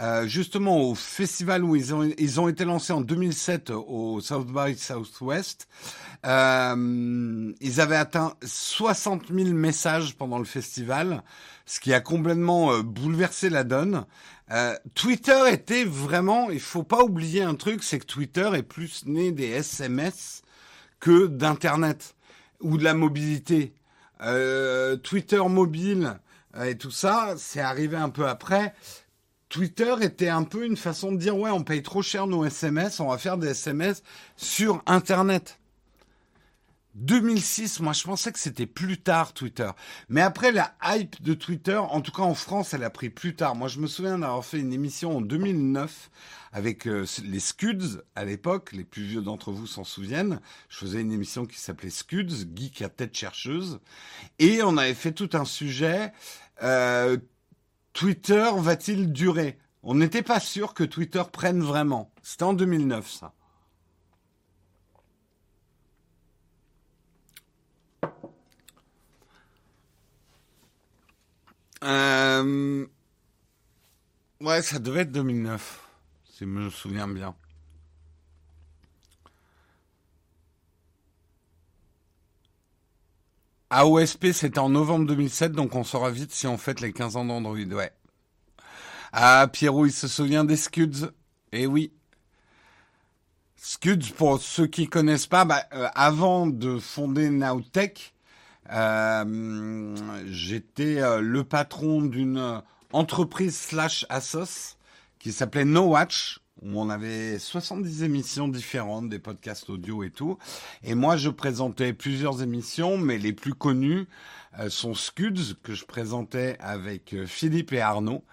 Euh, 0.00 0.28
justement 0.28 0.80
au 0.80 0.94
festival 0.94 1.64
où 1.64 1.74
ils 1.74 1.92
ont, 1.92 2.08
ils 2.18 2.40
ont 2.40 2.46
été 2.46 2.64
lancés 2.64 2.92
en 2.92 3.00
2007 3.00 3.70
au 3.70 4.20
South 4.20 4.46
by 4.46 4.76
Southwest. 4.76 5.66
Euh, 6.26 7.52
ils 7.60 7.80
avaient 7.80 7.96
atteint 7.96 8.34
60 8.42 9.28
000 9.32 9.50
messages 9.50 10.16
pendant 10.16 10.38
le 10.38 10.44
festival, 10.44 11.22
ce 11.66 11.80
qui 11.80 11.92
a 11.92 12.00
complètement 12.00 12.72
euh, 12.72 12.82
bouleversé 12.82 13.50
la 13.50 13.64
donne. 13.64 14.04
Euh, 14.50 14.74
Twitter 14.94 15.38
était 15.50 15.84
vraiment, 15.84 16.50
il 16.50 16.60
faut 16.60 16.82
pas 16.82 17.02
oublier 17.02 17.42
un 17.42 17.54
truc, 17.54 17.82
c'est 17.82 17.98
que 17.98 18.06
Twitter 18.06 18.50
est 18.54 18.62
plus 18.62 19.04
né 19.06 19.30
des 19.30 19.48
SMS 19.48 20.42
que 21.00 21.26
d'Internet 21.26 22.14
ou 22.60 22.78
de 22.78 22.84
la 22.84 22.94
mobilité. 22.94 23.74
Twitter 25.04 25.40
mobile 25.48 26.18
et 26.64 26.76
tout 26.76 26.90
ça, 26.90 27.34
c'est 27.36 27.60
arrivé 27.60 27.96
un 27.96 28.08
peu 28.08 28.26
après. 28.26 28.74
Twitter 29.48 29.94
était 30.02 30.28
un 30.28 30.44
peu 30.44 30.66
une 30.66 30.76
façon 30.76 31.12
de 31.12 31.16
dire 31.16 31.36
ouais, 31.36 31.50
on 31.50 31.64
paye 31.64 31.82
trop 31.82 32.02
cher 32.02 32.26
nos 32.26 32.44
SMS, 32.44 33.00
on 33.00 33.08
va 33.08 33.18
faire 33.18 33.38
des 33.38 33.48
SMS 33.48 34.02
sur 34.36 34.82
Internet. 34.86 35.58
2006, 36.94 37.80
moi 37.80 37.92
je 37.92 38.02
pensais 38.02 38.32
que 38.32 38.38
c'était 38.38 38.66
plus 38.66 38.98
tard 38.98 39.32
Twitter. 39.32 39.70
Mais 40.08 40.20
après 40.20 40.50
la 40.50 40.74
hype 40.82 41.22
de 41.22 41.32
Twitter, 41.34 41.76
en 41.76 42.00
tout 42.00 42.10
cas 42.10 42.22
en 42.22 42.34
France, 42.34 42.74
elle 42.74 42.82
a 42.82 42.90
pris 42.90 43.08
plus 43.08 43.36
tard. 43.36 43.54
Moi 43.54 43.68
je 43.68 43.78
me 43.78 43.86
souviens 43.86 44.18
d'avoir 44.18 44.44
fait 44.44 44.58
une 44.58 44.72
émission 44.72 45.18
en 45.18 45.20
2009 45.20 46.10
avec 46.52 46.88
euh, 46.88 47.06
les 47.24 47.40
Scuds 47.40 48.02
à 48.16 48.24
l'époque, 48.24 48.72
les 48.72 48.84
plus 48.84 49.04
vieux 49.04 49.22
d'entre 49.22 49.52
vous 49.52 49.66
s'en 49.66 49.84
souviennent. 49.84 50.40
Je 50.68 50.78
faisais 50.78 51.00
une 51.00 51.12
émission 51.12 51.46
qui 51.46 51.58
s'appelait 51.58 51.90
Scuds, 51.90 52.46
geek 52.54 52.82
à 52.82 52.88
tête 52.88 53.16
chercheuse. 53.16 53.78
Et 54.40 54.62
on 54.62 54.76
avait 54.76 54.94
fait 54.94 55.12
tout 55.12 55.30
un 55.34 55.44
sujet. 55.44 56.12
Euh, 56.62 57.16
Twitter 57.98 58.48
va-t-il 58.58 59.12
durer? 59.12 59.58
On 59.82 59.96
n'était 59.96 60.22
pas 60.22 60.38
sûr 60.38 60.72
que 60.72 60.84
Twitter 60.84 61.24
prenne 61.32 61.60
vraiment. 61.60 62.12
C'était 62.22 62.44
en 62.44 62.52
2009 62.52 63.10
ça. 63.10 63.34
Euh... 71.82 72.86
Ouais, 74.42 74.62
ça 74.62 74.78
devait 74.78 75.00
être 75.00 75.10
2009, 75.10 75.80
si 76.30 76.38
je 76.38 76.44
me 76.44 76.70
souviens 76.70 77.08
bien. 77.08 77.34
AOSP, 83.70 84.32
c'était 84.32 84.58
en 84.58 84.70
novembre 84.70 85.06
2007, 85.06 85.52
donc 85.52 85.74
on 85.74 85.84
saura 85.84 86.10
vite 86.10 86.32
si 86.32 86.46
on 86.46 86.56
fête 86.56 86.80
les 86.80 86.92
15 86.92 87.16
ans 87.16 87.24
d'Android, 87.24 87.56
ouais. 87.56 87.92
Ah, 89.12 89.46
Pierrot, 89.52 89.86
il 89.86 89.92
se 89.92 90.08
souvient 90.08 90.44
des 90.44 90.56
Scuds. 90.56 91.10
Eh 91.52 91.66
oui. 91.66 91.92
Scuds, 93.56 94.12
pour 94.16 94.40
ceux 94.40 94.66
qui 94.66 94.86
connaissent 94.86 95.26
pas, 95.26 95.44
bah, 95.44 95.64
euh, 95.74 95.88
avant 95.94 96.46
de 96.46 96.78
fonder 96.78 97.28
Nowtech, 97.28 98.14
euh, 98.70 99.94
j'étais 100.26 101.00
euh, 101.00 101.20
le 101.20 101.44
patron 101.44 102.02
d'une 102.02 102.62
entreprise 102.92 103.56
slash 103.56 104.06
Asos 104.08 104.76
qui 105.18 105.32
s'appelait 105.32 105.64
No 105.64 105.82
Watch, 105.82 106.40
où 106.62 106.80
on 106.80 106.90
avait 106.90 107.38
70 107.38 108.02
émissions 108.02 108.48
différentes, 108.48 109.08
des 109.08 109.18
podcasts 109.18 109.70
audio 109.70 110.02
et 110.02 110.10
tout. 110.10 110.38
Et 110.84 110.94
moi, 110.94 111.16
je 111.16 111.30
présentais 111.30 111.92
plusieurs 111.92 112.42
émissions, 112.42 112.98
mais 112.98 113.18
les 113.18 113.32
plus 113.32 113.54
connues 113.54 114.06
euh, 114.58 114.70
sont 114.70 114.94
Scuds, 114.94 115.54
que 115.62 115.74
je 115.74 115.84
présentais 115.84 116.56
avec 116.58 117.12
euh, 117.12 117.26
Philippe 117.26 117.72
et 117.72 117.80
Arnaud, 117.80 118.24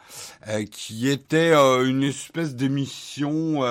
euh, 0.48 0.64
qui 0.66 1.10
était 1.10 1.54
une 1.54 2.04
espèce 2.04 2.56
d'émission. 2.56 3.62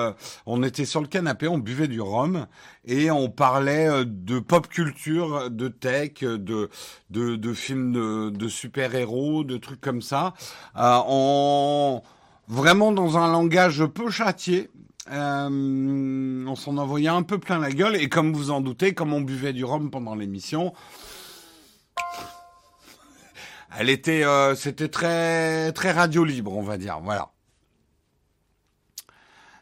on 0.45 0.63
était 0.63 0.85
sur 0.85 1.01
le 1.01 1.07
canapé, 1.07 1.47
on 1.47 1.57
buvait 1.57 1.87
du 1.87 2.01
rhum 2.01 2.47
et 2.85 3.09
on 3.11 3.29
parlait 3.29 4.05
de 4.05 4.39
pop 4.39 4.67
culture, 4.67 5.49
de 5.49 5.67
tech, 5.67 6.19
de 6.21 6.69
de, 7.09 7.35
de 7.35 7.53
films 7.53 7.91
de, 7.91 8.29
de 8.29 8.47
super-héros, 8.47 9.43
de 9.43 9.57
trucs 9.57 9.81
comme 9.81 10.01
ça. 10.01 10.33
en 10.75 12.03
vraiment 12.47 12.91
dans 12.91 13.17
un 13.17 13.31
langage 13.31 13.85
peu 13.85 14.09
châtié. 14.09 14.69
Euh, 15.11 16.45
on 16.47 16.55
s'en 16.55 16.77
envoyait 16.77 17.09
un 17.09 17.21
peu 17.21 17.37
plein 17.37 17.59
la 17.59 17.71
gueule 17.71 17.95
et 17.95 18.09
comme 18.09 18.33
vous 18.33 18.49
en 18.49 18.61
doutez, 18.61 18.93
comme 18.93 19.13
on 19.13 19.21
buvait 19.21 19.53
du 19.53 19.63
rhum 19.63 19.91
pendant 19.91 20.15
l'émission, 20.15 20.73
elle 23.77 23.89
était, 23.89 24.23
euh, 24.23 24.55
c'était 24.55 24.87
très 24.87 25.71
très 25.73 25.91
radio 25.91 26.23
libre, 26.23 26.55
on 26.55 26.63
va 26.63 26.77
dire. 26.77 26.99
Voilà. 27.03 27.31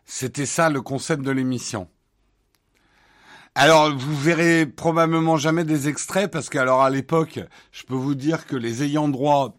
C'était 0.06 0.46
ça 0.46 0.70
le 0.70 0.82
concept 0.82 1.24
de 1.24 1.32
l'émission. 1.32 1.90
Alors, 3.56 3.96
vous 3.96 4.16
verrez 4.16 4.66
probablement 4.66 5.38
jamais 5.38 5.64
des 5.64 5.88
extraits 5.88 6.32
parce 6.32 6.50
qu'alors 6.50 6.82
à 6.82 6.90
l'époque, 6.90 7.40
je 7.72 7.84
peux 7.84 7.94
vous 7.96 8.16
dire 8.16 8.48
que 8.48 8.56
les 8.56 8.82
ayants 8.84 9.10
droit, 9.10 9.56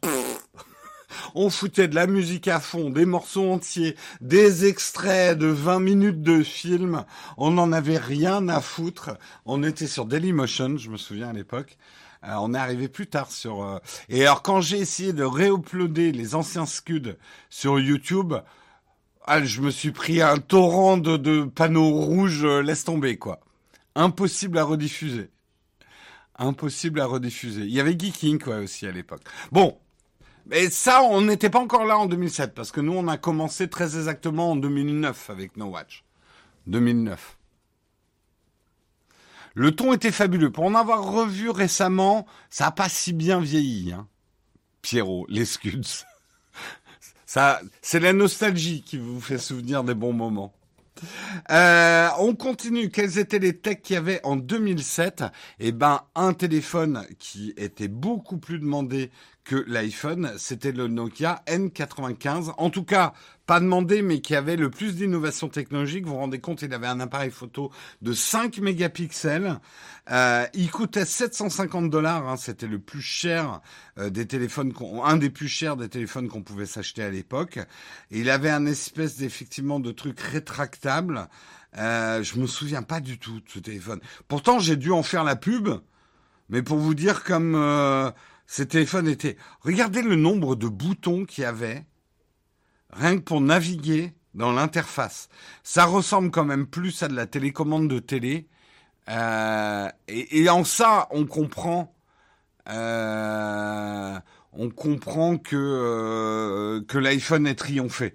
on 1.34 1.50
foutait 1.50 1.88
de 1.88 1.94
la 1.94 2.06
musique 2.06 2.48
à 2.48 2.60
fond, 2.60 2.90
des 2.90 3.06
morceaux 3.06 3.50
entiers, 3.50 3.96
des 4.20 4.66
extraits 4.66 5.38
de 5.38 5.46
20 5.46 5.80
minutes 5.80 6.22
de 6.22 6.42
film. 6.42 7.04
On 7.36 7.50
n'en 7.50 7.72
avait 7.72 7.98
rien 7.98 8.48
à 8.48 8.60
foutre. 8.60 9.10
On 9.46 9.62
était 9.62 9.86
sur 9.86 10.04
Dailymotion, 10.04 10.76
je 10.76 10.90
me 10.90 10.96
souviens 10.96 11.28
à 11.28 11.32
l'époque. 11.32 11.76
Euh, 12.26 12.34
on 12.40 12.54
est 12.54 12.58
arrivé 12.58 12.88
plus 12.88 13.06
tard 13.06 13.30
sur. 13.30 13.62
Euh, 13.62 13.78
et 14.08 14.22
alors 14.22 14.42
quand 14.42 14.60
j'ai 14.60 14.78
essayé 14.78 15.12
de 15.12 15.24
réuploader 15.24 16.12
les 16.12 16.34
anciens 16.34 16.66
scuds 16.66 17.16
sur 17.50 17.78
YouTube, 17.78 18.34
ah, 19.26 19.42
je 19.42 19.60
me 19.60 19.70
suis 19.70 19.92
pris 19.92 20.22
un 20.22 20.38
torrent 20.38 20.96
de, 20.96 21.44
panneaux 21.44 21.90
rouges. 21.90 22.44
Euh, 22.44 22.62
laisse 22.62 22.84
tomber 22.84 23.16
quoi. 23.18 23.40
Impossible 23.94 24.58
à 24.58 24.64
rediffuser. 24.64 25.30
Impossible 26.36 27.00
à 27.00 27.06
rediffuser. 27.06 27.62
Il 27.62 27.72
y 27.72 27.80
avait 27.80 27.98
Geeking 27.98 28.38
quoi 28.38 28.56
aussi 28.56 28.86
à 28.86 28.90
l'époque. 28.90 29.22
Bon, 29.52 29.78
mais 30.46 30.68
ça, 30.70 31.02
on 31.02 31.22
n'était 31.22 31.50
pas 31.50 31.60
encore 31.60 31.84
là 31.84 31.98
en 31.98 32.06
2007, 32.06 32.54
parce 32.54 32.70
que 32.70 32.80
nous, 32.80 32.92
on 32.92 33.08
a 33.08 33.16
commencé 33.16 33.68
très 33.68 33.96
exactement 33.96 34.52
en 34.52 34.56
2009 34.56 35.30
avec 35.30 35.56
No 35.56 35.66
Watch. 35.66 36.04
2009. 36.66 37.38
Le 39.54 39.70
ton 39.70 39.92
était 39.92 40.10
fabuleux. 40.10 40.50
Pour 40.50 40.64
en 40.64 40.74
avoir 40.74 41.04
revu 41.04 41.48
récemment, 41.48 42.26
ça 42.50 42.64
n'a 42.64 42.70
pas 42.72 42.88
si 42.88 43.12
bien 43.12 43.40
vieilli. 43.40 43.92
Hein. 43.92 44.08
Pierrot, 44.82 45.26
les 45.28 45.44
Scuds. 45.44 46.04
ça, 47.24 47.60
c'est 47.80 48.00
la 48.00 48.12
nostalgie 48.12 48.82
qui 48.82 48.98
vous 48.98 49.20
fait 49.20 49.38
souvenir 49.38 49.84
des 49.84 49.94
bons 49.94 50.12
moments. 50.12 50.52
Euh, 51.50 52.08
on 52.18 52.34
continue. 52.34 52.90
Quels 52.90 53.18
étaient 53.18 53.38
les 53.38 53.56
techs 53.56 53.82
qu'il 53.82 53.94
y 53.94 53.96
avait 53.96 54.20
en 54.24 54.36
2007 54.36 55.24
Eh 55.60 55.72
ben, 55.72 56.02
un 56.14 56.34
téléphone 56.34 57.06
qui 57.18 57.52
était 57.56 57.88
beaucoup 57.88 58.38
plus 58.38 58.58
demandé 58.58 59.10
que 59.44 59.62
l'iPhone, 59.66 60.32
c'était 60.38 60.72
le 60.72 60.88
Nokia 60.88 61.42
N95. 61.46 62.54
En 62.56 62.70
tout 62.70 62.84
cas, 62.84 63.12
pas 63.46 63.60
demandé, 63.60 64.00
mais 64.00 64.20
qui 64.20 64.34
avait 64.34 64.56
le 64.56 64.70
plus 64.70 64.96
d'innovation 64.96 65.48
technologique. 65.48 66.06
Vous 66.06 66.12
vous 66.12 66.18
rendez 66.18 66.40
compte, 66.40 66.62
il 66.62 66.72
avait 66.72 66.86
un 66.86 66.98
appareil 66.98 67.30
photo 67.30 67.70
de 68.00 68.14
5 68.14 68.58
mégapixels. 68.58 69.60
Euh, 70.10 70.46
il 70.54 70.70
coûtait 70.70 71.04
750 71.04 71.90
dollars. 71.90 72.26
Hein, 72.26 72.36
c'était 72.38 72.66
le 72.66 72.78
plus 72.78 73.02
cher 73.02 73.60
euh, 73.98 74.08
des 74.08 74.26
téléphones, 74.26 74.72
un 75.04 75.18
des 75.18 75.30
plus 75.30 75.48
chers 75.48 75.76
des 75.76 75.90
téléphones 75.90 76.28
qu'on 76.28 76.42
pouvait 76.42 76.66
s'acheter 76.66 77.02
à 77.02 77.10
l'époque. 77.10 77.58
Il 78.10 78.30
avait 78.30 78.50
un 78.50 78.64
espèce 78.64 79.18
d'effectivement 79.18 79.78
de 79.78 79.92
truc 79.92 80.18
rétractable. 80.20 81.28
Euh, 81.76 82.22
je 82.22 82.38
me 82.38 82.46
souviens 82.46 82.82
pas 82.82 83.00
du 83.00 83.18
tout 83.18 83.40
de 83.40 83.48
ce 83.48 83.58
téléphone. 83.58 84.00
Pourtant, 84.26 84.58
j'ai 84.58 84.76
dû 84.76 84.90
en 84.90 85.02
faire 85.02 85.24
la 85.24 85.36
pub. 85.36 85.68
Mais 86.50 86.62
pour 86.62 86.78
vous 86.78 86.94
dire 86.94 87.24
comme 87.24 87.54
euh, 87.54 88.10
ces 88.46 88.66
téléphones 88.66 89.08
étaient... 89.08 89.36
Regardez 89.60 90.02
le 90.02 90.16
nombre 90.16 90.54
de 90.56 90.68
boutons 90.68 91.24
qu'il 91.24 91.42
y 91.42 91.46
avait, 91.46 91.84
rien 92.90 93.16
que 93.16 93.22
pour 93.22 93.40
naviguer 93.40 94.14
dans 94.34 94.52
l'interface. 94.52 95.28
Ça 95.62 95.84
ressemble 95.84 96.30
quand 96.30 96.44
même 96.44 96.66
plus 96.66 97.02
à 97.02 97.08
de 97.08 97.14
la 97.14 97.26
télécommande 97.26 97.88
de 97.88 97.98
télé. 97.98 98.48
Euh, 99.08 99.88
et, 100.08 100.48
en 100.48 100.64
ça, 100.64 101.08
on 101.10 101.26
comprend... 101.26 101.94
Euh, 102.68 104.18
on 104.52 104.70
comprend 104.70 105.36
que, 105.36 105.56
euh, 105.56 107.00
l'iPhone 107.00 107.46
est 107.46 107.56
triomphé. 107.56 108.14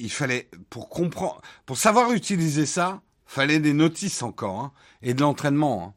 Il 0.00 0.10
fallait, 0.10 0.48
pour 0.70 0.88
comprendre, 0.88 1.42
pour 1.66 1.76
savoir 1.76 2.12
utiliser 2.12 2.66
ça, 2.66 3.02
fallait 3.26 3.58
des 3.58 3.72
notices 3.72 4.22
encore, 4.22 4.60
hein, 4.60 4.72
et 5.02 5.12
de 5.12 5.20
l'entraînement. 5.20 5.84
Hein. 5.84 5.94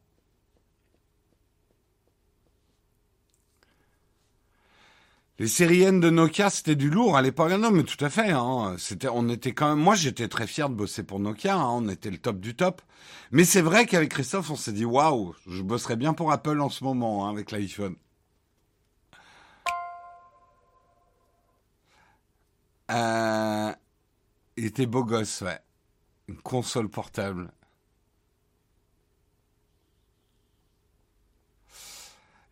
Les 5.42 5.48
séries 5.48 5.80
de 5.80 6.08
Nokia, 6.08 6.50
c'était 6.50 6.76
du 6.76 6.88
lourd 6.88 7.16
à 7.16 7.20
l'époque. 7.20 7.50
Non, 7.50 7.72
mais 7.72 7.82
tout 7.82 8.04
à 8.04 8.10
fait. 8.10 8.30
Hein. 8.30 8.76
On 9.12 9.28
était 9.28 9.52
quand. 9.52 9.74
Moi, 9.74 9.96
j'étais 9.96 10.28
très 10.28 10.46
fier 10.46 10.68
de 10.68 10.74
bosser 10.76 11.02
pour 11.02 11.18
Nokia. 11.18 11.56
Hein. 11.56 11.68
On 11.68 11.88
était 11.88 12.12
le 12.12 12.18
top 12.18 12.38
du 12.38 12.54
top. 12.54 12.80
Mais 13.32 13.44
c'est 13.44 13.60
vrai 13.60 13.86
qu'avec 13.86 14.10
Christophe, 14.10 14.50
on 14.52 14.54
s'est 14.54 14.70
dit 14.70 14.84
waouh, 14.84 15.34
je 15.48 15.62
bosserais 15.62 15.96
bien 15.96 16.14
pour 16.14 16.30
Apple 16.30 16.60
en 16.60 16.68
ce 16.68 16.84
moment 16.84 17.26
hein, 17.26 17.30
avec 17.30 17.50
l'iPhone. 17.50 17.96
Euh, 22.92 23.72
il 24.56 24.66
était 24.66 24.86
beau 24.86 25.02
gosse, 25.02 25.40
ouais. 25.40 25.58
Une 26.28 26.38
console 26.38 26.88
portable. 26.88 27.50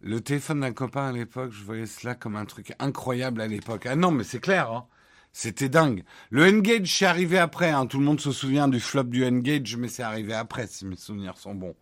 Le 0.03 0.21
téléphone 0.21 0.61
d'un 0.61 0.73
copain 0.73 1.09
à 1.09 1.13
l'époque, 1.13 1.53
je 1.53 1.63
voyais 1.63 1.87
cela 1.87 2.15
comme 2.15 2.37
un 2.37 2.47
truc 2.47 2.73
incroyable 2.79 3.41
à 3.41 3.47
l'époque. 3.47 3.85
Ah 3.87 3.97
non, 3.97 4.11
mais 4.11 4.25
c'est 4.25 4.41
clair, 4.41 4.73
hein. 4.73 4.87
C'était 5.33 5.69
dingue. 5.69 6.03
Le 6.31 6.47
N-Gage, 6.47 6.93
c'est 6.99 7.05
arrivé 7.05 7.39
après. 7.39 7.71
Hein. 7.71 7.87
Tout 7.87 7.99
le 7.99 8.05
monde 8.05 8.21
se 8.21 8.33
souvient 8.33 8.67
du 8.67 8.81
flop 8.81 9.05
du 9.05 9.23
N-Gage, 9.23 9.77
mais 9.77 9.89
c'est 9.89 10.03
arrivé 10.03 10.33
après, 10.33 10.67
si 10.67 10.87
mes 10.87 10.97
souvenirs 10.97 11.37
sont 11.37 11.55
bons. 11.55 11.77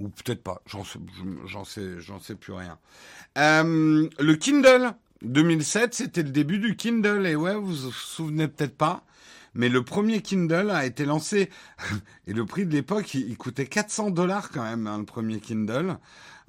Ou 0.00 0.08
peut-être 0.08 0.42
pas. 0.42 0.62
J'en 0.66 0.82
sais, 0.82 0.98
j'en 1.46 1.64
sais, 1.64 1.98
sais 2.22 2.34
plus 2.34 2.54
rien. 2.54 2.78
Euh, 3.38 4.08
le 4.18 4.34
Kindle 4.34 4.94
2007, 5.22 5.94
c'était 5.94 6.22
le 6.22 6.30
début 6.30 6.58
du 6.58 6.74
Kindle. 6.76 7.26
Et 7.26 7.36
ouais, 7.36 7.54
vous 7.54 7.74
vous 7.74 7.92
souvenez 7.92 8.48
peut-être 8.48 8.76
pas 8.76 9.04
mais 9.54 9.68
le 9.68 9.82
premier 9.82 10.22
Kindle 10.22 10.70
a 10.70 10.86
été 10.86 11.04
lancé 11.04 11.50
et 12.26 12.32
le 12.32 12.46
prix 12.46 12.66
de 12.66 12.72
l'époque, 12.72 13.14
il, 13.14 13.36
coûtait 13.36 13.66
400 13.66 14.10
dollars 14.10 14.50
quand 14.50 14.62
même, 14.62 14.86
hein, 14.86 14.98
le 14.98 15.04
premier 15.04 15.40
Kindle. 15.40 15.98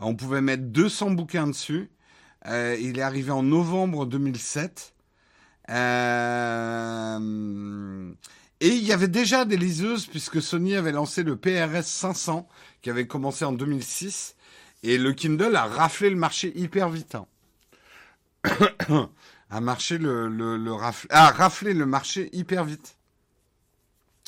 On 0.02 0.16
pouvait 0.16 0.42
mettre 0.42 0.64
200 0.64 1.12
bouquins 1.12 1.48
dessus. 1.48 1.90
Euh, 2.48 2.76
il 2.80 2.98
est 2.98 3.04
arrivé 3.04 3.32
en 3.32 3.44
novembre 3.44 4.06
2007. 4.06 4.96
Euh... 5.70 7.20
Et 8.60 8.70
il 8.70 8.84
y 8.84 8.92
avait 8.94 9.08
déjà 9.08 9.46
des 9.46 9.58
liseuses 9.58 10.08
puisque 10.08 10.42
Sony 10.42 10.76
avait 10.76 10.92
lancé 10.92 11.24
le 11.24 11.36
PRS 11.36 11.84
500 11.84 12.48
qui 12.82 12.90
avait 12.90 13.08
commencé 13.08 13.46
en 13.46 13.54
2006 13.54 14.36
et 14.84 14.98
le 14.98 15.14
Kindle 15.14 15.56
a 15.56 15.66
raflé 15.66 16.10
le 16.10 16.16
marché 16.16 16.52
hyper 16.58 16.90
vite. 16.90 17.16
Hein. 17.16 17.28
a 19.50 19.62
marché 19.62 19.98
le, 19.98 20.28
le, 20.28 20.58
le 20.58 20.74
rafle, 20.74 21.08
raflé 21.12 21.74
le 21.74 21.86
marché 21.86 22.30
hyper 22.34 22.66
vite. 22.66 22.98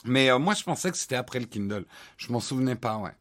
Mais 0.06 0.30
euh, 0.30 0.38
moi, 0.38 0.54
je 0.54 0.64
pensais 0.64 0.92
que 0.92 0.98
c'était 0.98 1.16
après 1.16 1.40
le 1.40 1.46
Kindle. 1.46 1.86
Je 2.18 2.32
m'en 2.32 2.40
souvenais 2.40 2.76
pas, 2.76 2.98
ouais. 2.98 3.16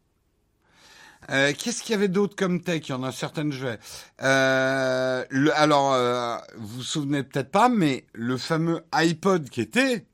Euh, 1.30 1.52
Qu'est-ce 1.56 1.82
qu'il 1.82 1.92
y 1.92 1.94
avait 1.94 2.08
d'autre 2.08 2.34
comme 2.36 2.60
tech? 2.60 2.88
Il 2.88 2.90
y 2.90 2.94
en 2.94 3.02
a 3.02 3.12
certaines, 3.12 3.52
je 3.52 3.66
vais. 3.66 3.78
Euh, 4.22 5.24
alors, 5.54 5.92
euh, 5.92 6.36
vous 6.56 6.78
vous 6.78 6.82
souvenez 6.82 7.22
peut-être 7.22 7.50
pas, 7.50 7.68
mais 7.68 8.06
le 8.12 8.36
fameux 8.36 8.84
iPod 8.92 9.48
qui 9.48 9.60
était 9.60 10.06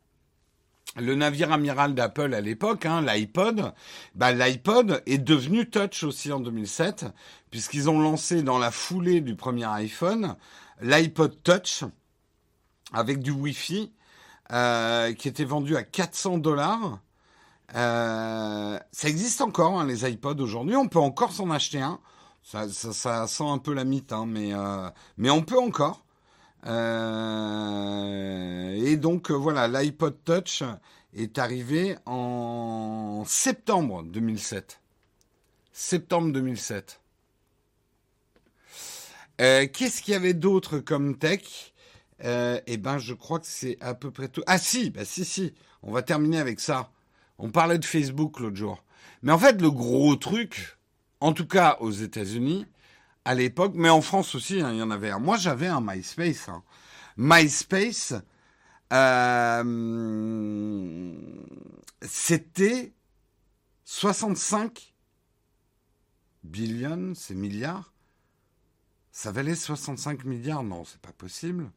le 0.97 1.15
navire 1.15 1.53
amiral 1.53 1.95
d'Apple 1.95 2.35
à 2.35 2.41
l'époque, 2.41 2.85
hein, 2.85 3.03
l'iPod, 3.03 3.73
bah, 4.15 4.33
l'iPod 4.33 5.03
est 5.07 5.19
devenu 5.19 5.69
touch 5.71 6.03
aussi 6.03 6.33
en 6.33 6.41
2007, 6.41 7.07
puisqu'ils 7.51 7.89
ont 7.89 8.01
lancé 8.01 8.43
dans 8.43 8.59
la 8.59 8.71
foulée 8.71 9.21
du 9.21 9.37
premier 9.37 9.67
iPhone 9.67 10.37
l'iPod 10.81 11.43
Touch 11.43 11.85
avec 12.93 13.21
du 13.21 13.31
Wi-Fi 13.31 13.93
qui 15.17 15.29
était 15.29 15.45
vendu 15.45 15.77
à 15.77 15.83
400 15.83 16.39
dollars. 16.39 17.01
Euh, 17.75 18.79
ça 18.93 19.09
existe 19.09 19.41
encore, 19.41 19.79
hein, 19.79 19.87
les 19.87 20.09
iPods 20.11 20.41
aujourd'hui. 20.41 20.77
On 20.77 20.89
peut 20.89 20.99
encore 20.99 21.33
s'en 21.33 21.51
acheter 21.51 21.81
un. 21.81 22.01
Ça, 22.43 23.27
sent 23.27 23.45
un 23.45 23.59
peu 23.59 23.75
la 23.75 23.85
mythe, 23.85 24.13
hein, 24.13 24.25
mais, 24.27 24.55
euh, 24.55 24.89
mais 25.19 25.29
on 25.29 25.43
peut 25.43 25.59
encore. 25.59 26.05
Euh, 26.67 27.25
et 28.75 28.97
donc 28.97 29.31
voilà, 29.31 29.69
l'iPod 29.69 30.17
Touch 30.25 30.63
est 31.15 31.39
arrivé 31.39 31.97
en 32.07 33.25
septembre 33.27 34.03
2007. 34.05 34.81
Septembre 35.73 36.33
2007. 36.33 37.01
Euh, 39.41 39.67
Qu'est-ce 39.73 40.03
qu'il 40.03 40.15
y 40.15 40.17
avait 40.17 40.35
d'autre 40.35 40.79
comme 40.79 41.19
tech? 41.19 41.75
Eh 42.21 42.77
ben, 42.79 42.99
je 42.99 43.15
crois 43.15 43.39
que 43.39 43.47
c'est 43.47 43.77
à 43.81 43.95
peu 43.95 44.11
près 44.11 44.29
tout. 44.29 44.43
Ah 44.47 44.59
si, 44.59 44.91
bah 44.91 45.05
si, 45.05 45.25
si. 45.25 45.55
On 45.83 45.93
va 45.93 46.03
terminer 46.03 46.39
avec 46.39 46.61
ça. 46.61 46.91
On 47.39 47.51
parlait 47.51 47.79
de 47.79 47.85
Facebook 47.85 48.41
l'autre 48.41 48.57
jour. 48.57 48.85
Mais 49.23 49.33
en 49.33 49.39
fait, 49.39 49.61
le 49.61 49.71
gros 49.71 50.17
truc, 50.17 50.79
en 51.21 51.33
tout 51.33 51.47
cas 51.47 51.77
aux 51.81 51.91
États-Unis, 51.91 52.67
à 53.25 53.35
l'époque, 53.35 53.73
mais 53.75 53.91
en 53.91 54.01
France 54.01 54.35
aussi, 54.35 54.61
hein, 54.61 54.73
il 54.73 54.79
y 54.79 54.83
en 54.83 54.91
avait 54.91 55.11
un. 55.11 55.19
Moi, 55.19 55.37
j'avais 55.37 55.67
un 55.67 55.81
MySpace. 55.81 56.49
Hein. 56.49 56.63
MySpace, 57.17 58.15
euh, 58.93 59.65
c'était 62.03 62.93
65 63.85 64.95
billions, 66.45 67.13
c'est 67.15 67.35
milliards 67.35 67.93
ça 69.19 69.33
valait 69.33 69.57
65 69.57 70.25
milliards 70.27 70.63
Non, 70.63 70.85
c'est 70.85 71.01
pas 71.01 71.11
possible. 71.11 71.73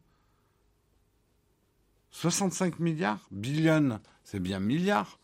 65 2.11 2.77
milliards? 2.77 3.27
Billion, 3.31 3.99
c'est 4.23 4.39
bien 4.39 4.59
milliards. 4.59 5.19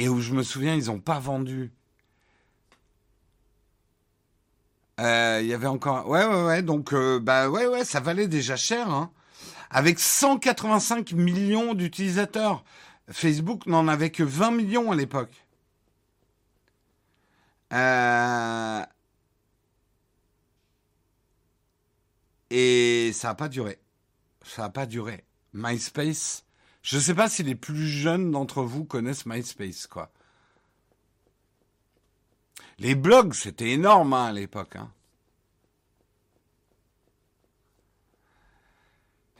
Et 0.00 0.08
où 0.08 0.22
je 0.22 0.32
me 0.32 0.42
souviens, 0.42 0.74
ils 0.74 0.86
n'ont 0.86 0.98
pas 0.98 1.18
vendu. 1.18 1.70
Euh, 4.98 5.40
il 5.42 5.46
y 5.46 5.52
avait 5.52 5.66
encore. 5.66 6.08
Ouais, 6.08 6.24
ouais, 6.24 6.42
ouais. 6.46 6.62
Donc, 6.62 6.94
euh, 6.94 7.20
bah, 7.20 7.50
ouais, 7.50 7.66
ouais, 7.66 7.84
ça 7.84 8.00
valait 8.00 8.26
déjà 8.26 8.56
cher. 8.56 8.88
Hein. 8.88 9.12
Avec 9.68 9.98
185 9.98 11.12
millions 11.12 11.74
d'utilisateurs. 11.74 12.64
Facebook 13.10 13.66
n'en 13.66 13.88
avait 13.88 14.10
que 14.10 14.22
20 14.22 14.52
millions 14.52 14.90
à 14.90 14.96
l'époque. 14.96 15.44
Euh, 17.74 18.82
et 22.48 23.10
ça 23.12 23.28
n'a 23.28 23.34
pas 23.34 23.48
duré. 23.50 23.78
Ça 24.46 24.62
n'a 24.62 24.70
pas 24.70 24.86
duré. 24.86 25.24
MySpace. 25.52 26.46
Je 26.82 26.96
ne 26.96 27.00
sais 27.00 27.14
pas 27.14 27.28
si 27.28 27.42
les 27.42 27.54
plus 27.54 27.86
jeunes 27.86 28.30
d'entre 28.30 28.62
vous 28.62 28.84
connaissent 28.84 29.26
MySpace, 29.26 29.86
quoi. 29.86 30.10
Les 32.78 32.94
blogs, 32.94 33.34
c'était 33.34 33.70
énorme 33.70 34.14
hein, 34.14 34.26
à 34.26 34.32
l'époque. 34.32 34.76
Hein. 34.76 34.90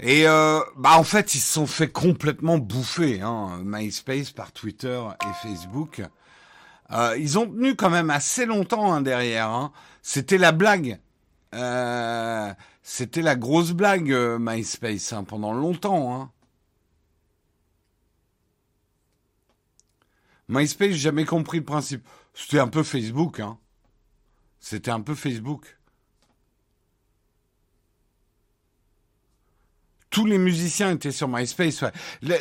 Et 0.03 0.26
euh, 0.26 0.61
bah 0.76 0.98
en 0.98 1.05
fait, 1.05 1.35
ils 1.35 1.40
se 1.40 1.53
sont 1.55 1.66
fait 1.66 1.88
complètement 1.88 2.59
bouffer, 2.59 3.20
hein, 3.20 3.61
MySpace 3.64 4.31
par 4.31 4.53
Twitter 4.53 5.00
et 5.22 5.46
Facebook. 5.46 6.03
Euh, 6.92 7.16
ils 7.18 7.38
ont 7.38 7.46
tenu 7.46 7.76
quand 7.76 7.90
même 7.90 8.11
assez 8.11 8.46
longtemps 8.46 8.92
hein, 8.92 9.03
derrière. 9.03 9.48
Hein. 9.48 9.72
C'était 10.03 10.38
la 10.38 10.53
blague. 10.53 10.98
Euh, 11.55 12.53
c'était 12.83 13.22
la 13.22 13.37
grosse 13.37 13.72
blague 13.72 14.12
MySpace 14.38 15.14
pendant 15.26 15.53
longtemps. 15.53 16.31
MySpace, 20.50 20.90
j'ai 20.90 20.96
jamais 20.96 21.24
compris 21.24 21.58
le 21.58 21.64
principe. 21.64 22.06
C'était 22.34 22.58
un 22.58 22.68
peu 22.68 22.82
Facebook, 22.82 23.40
hein. 23.40 23.56
C'était 24.58 24.90
un 24.90 25.00
peu 25.00 25.14
Facebook. 25.14 25.78
Tous 30.10 30.26
les 30.26 30.38
musiciens 30.38 30.90
étaient 30.90 31.12
sur 31.12 31.28
MySpace. 31.28 31.84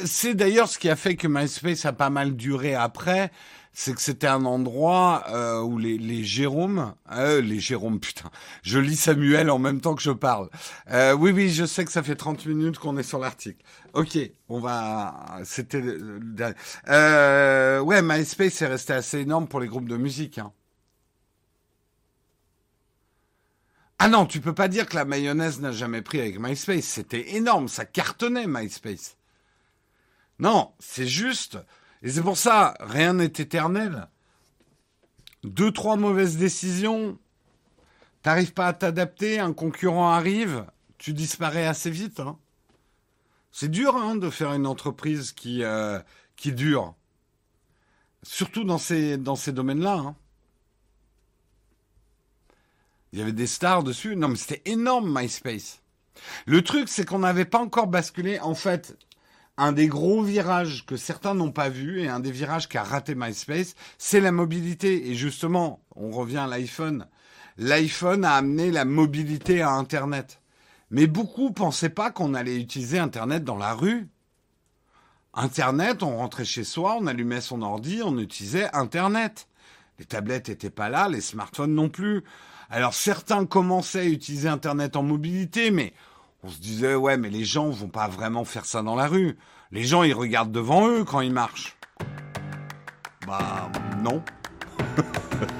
C'est 0.06 0.34
d'ailleurs 0.34 0.68
ce 0.68 0.80
qui 0.80 0.90
a 0.90 0.96
fait 0.96 1.16
que 1.16 1.28
MySpace 1.28 1.86
a 1.86 1.94
pas 1.94 2.10
mal 2.10 2.36
duré 2.36 2.74
après 2.74 3.32
c'est 3.74 3.94
que 3.94 4.02
c'était 4.02 4.28
un 4.28 4.46
endroit 4.46 5.24
euh, 5.30 5.62
où 5.62 5.78
les, 5.78 5.98
les 5.98 6.24
Jérômes, 6.24 6.94
euh, 7.12 7.42
les 7.42 7.60
Jérômes, 7.60 8.00
putain, 8.00 8.30
je 8.64 8.80
lis 8.80 8.96
Samuel 8.96 9.50
en 9.50 9.60
même 9.60 9.80
temps 9.80 9.96
que 9.96 10.02
je 10.02 10.12
parle. 10.12 10.50
Euh, 10.92 11.14
oui, 11.14 11.32
oui, 11.32 11.50
je 11.50 11.66
sais 11.66 11.86
que 11.86 11.92
ça 11.92 12.04
fait 12.04 12.16
30 12.16 12.46
minutes 12.46 12.78
qu'on 12.80 12.98
est 12.98 13.04
sur 13.04 13.20
l'article. 13.20 13.64
Ok, 13.94 14.18
on 14.50 14.60
va, 14.60 15.40
c'était, 15.44 15.84
euh, 16.90 17.80
ouais, 17.80 18.02
MySpace 18.02 18.62
est 18.62 18.68
resté 18.68 18.94
assez 18.94 19.20
énorme 19.20 19.48
pour 19.48 19.60
les 19.60 19.68
groupes 19.68 19.90
de 19.90 19.98
musique. 19.98 20.40
Hein. 20.40 20.52
Ah 24.00 24.08
non, 24.08 24.26
tu 24.26 24.40
peux 24.40 24.54
pas 24.54 24.70
dire 24.70 24.88
que 24.88 24.96
la 24.96 25.04
mayonnaise 25.06 25.60
n'a 25.60 25.74
jamais 25.74 26.02
pris 26.02 26.22
avec 26.22 26.40
MySpace. 26.40 26.86
C'était 26.86 27.36
énorme, 27.36 27.68
ça 27.68 27.86
cartonnait 27.86 28.48
MySpace. 28.48 29.18
Non, 30.40 30.72
c'est 30.80 31.08
juste, 31.08 31.58
et 32.02 32.10
c'est 32.10 32.22
pour 32.22 32.38
ça, 32.38 32.76
rien 32.80 33.14
n'est 33.14 33.26
éternel. 33.26 34.08
Deux, 35.44 35.72
trois 35.72 35.96
mauvaises 35.96 36.38
décisions, 36.38 37.18
t'arrives 38.22 38.54
pas 38.54 38.68
à 38.68 38.74
t'adapter, 38.74 39.40
un 39.40 39.54
concurrent 39.54 40.12
arrive, 40.12 40.66
tu 40.98 41.14
disparais 41.14 41.66
assez 41.66 41.90
vite. 41.90 42.20
Hein. 42.20 42.38
C'est 43.52 43.70
dur 43.70 43.96
hein, 43.96 44.16
de 44.16 44.30
faire 44.30 44.54
une 44.54 44.68
entreprise 44.68 45.32
qui, 45.32 45.64
euh, 45.64 46.00
dure. 46.46 46.96
Surtout 48.24 48.64
dans 48.64 48.78
ces, 48.78 49.18
dans 49.18 49.36
ces 49.36 49.52
domaines-là. 49.52 49.96
Hein. 49.96 50.16
Il 53.12 53.20
y 53.20 53.22
avait 53.22 53.34
des 53.34 53.48
stars 53.48 53.84
dessus. 53.84 54.16
Non, 54.16 54.28
mais 54.30 54.36
c'était 54.36 54.62
énorme, 54.66 55.12
MySpace. 55.14 55.82
Le 56.46 56.62
truc, 56.62 56.90
c'est 56.90 57.06
qu'on 57.06 57.20
n'avait 57.20 57.46
pas 57.46 57.60
encore 57.60 57.88
basculé. 57.88 58.40
En 58.40 58.56
fait, 58.56 58.98
un 59.60 59.74
des 59.74 59.88
gros 59.88 60.24
virages 60.24 60.86
que 60.86 60.96
certains 60.96 61.34
n'ont 61.34 61.52
pas 61.52 61.68
vu 61.68 62.02
et 62.02 62.08
un 62.08 62.22
des 62.22 62.32
virages 62.32 62.70
qui 62.70 62.78
a 62.78 62.84
raté 62.84 63.14
MySpace, 63.14 63.76
c'est 63.98 64.22
la 64.22 64.32
mobilité. 64.32 65.10
Et 65.10 65.16
justement, 65.16 65.82
on 65.98 66.12
revient 66.12 66.38
à 66.38 66.48
l'iPhone. 66.48 67.08
L'iPhone 67.58 68.24
a 68.24 68.36
amené 68.36 68.72
la 68.72 68.86
mobilité 68.86 69.62
à 69.62 69.72
Internet. 69.72 70.40
Mais 70.92 71.08
beaucoup 71.08 71.52
pensaient 71.52 71.90
pas 71.90 72.10
qu'on 72.10 72.36
allait 72.36 72.56
utiliser 72.56 73.00
Internet 73.00 73.44
dans 73.44 73.58
la 73.58 73.74
rue. 73.74 74.08
Internet, 75.34 76.04
on 76.04 76.18
rentrait 76.18 76.46
chez 76.46 76.64
soi, 76.64 76.96
on 76.98 77.06
allumait 77.06 77.42
son 77.42 77.62
ordi, 77.62 78.02
on 78.02 78.18
utilisait 78.18 78.74
Internet. 78.74 79.50
Les 80.00 80.06
tablettes 80.06 80.48
n'étaient 80.48 80.70
pas 80.70 80.88
là, 80.88 81.10
les 81.10 81.22
smartphones 81.22 81.76
non 81.76 81.90
plus. 81.90 82.24
Alors 82.70 82.94
certains 82.94 83.46
commençaient 83.46 84.00
à 84.00 84.06
utiliser 84.06 84.48
Internet 84.48 84.96
en 84.96 85.04
mobilité, 85.04 85.70
mais 85.70 85.94
on 86.44 86.50
se 86.50 86.60
disait, 86.60 86.96
ouais, 86.96 87.18
mais 87.18 87.30
les 87.30 87.44
gens 87.44 87.70
vont 87.70 87.90
pas 87.90 88.08
vraiment 88.08 88.46
faire 88.46 88.66
ça 88.66 88.82
dans 88.82 88.96
la 88.96 89.08
rue. 89.08 89.38
Les 89.72 89.84
gens, 89.84 90.04
ils 90.04 90.14
regardent 90.14 90.52
devant 90.52 90.88
eux 90.88 91.04
quand 91.04 91.22
ils 91.22 91.34
marchent. 91.34 91.78
Bah, 93.28 93.70
non. 94.02 94.24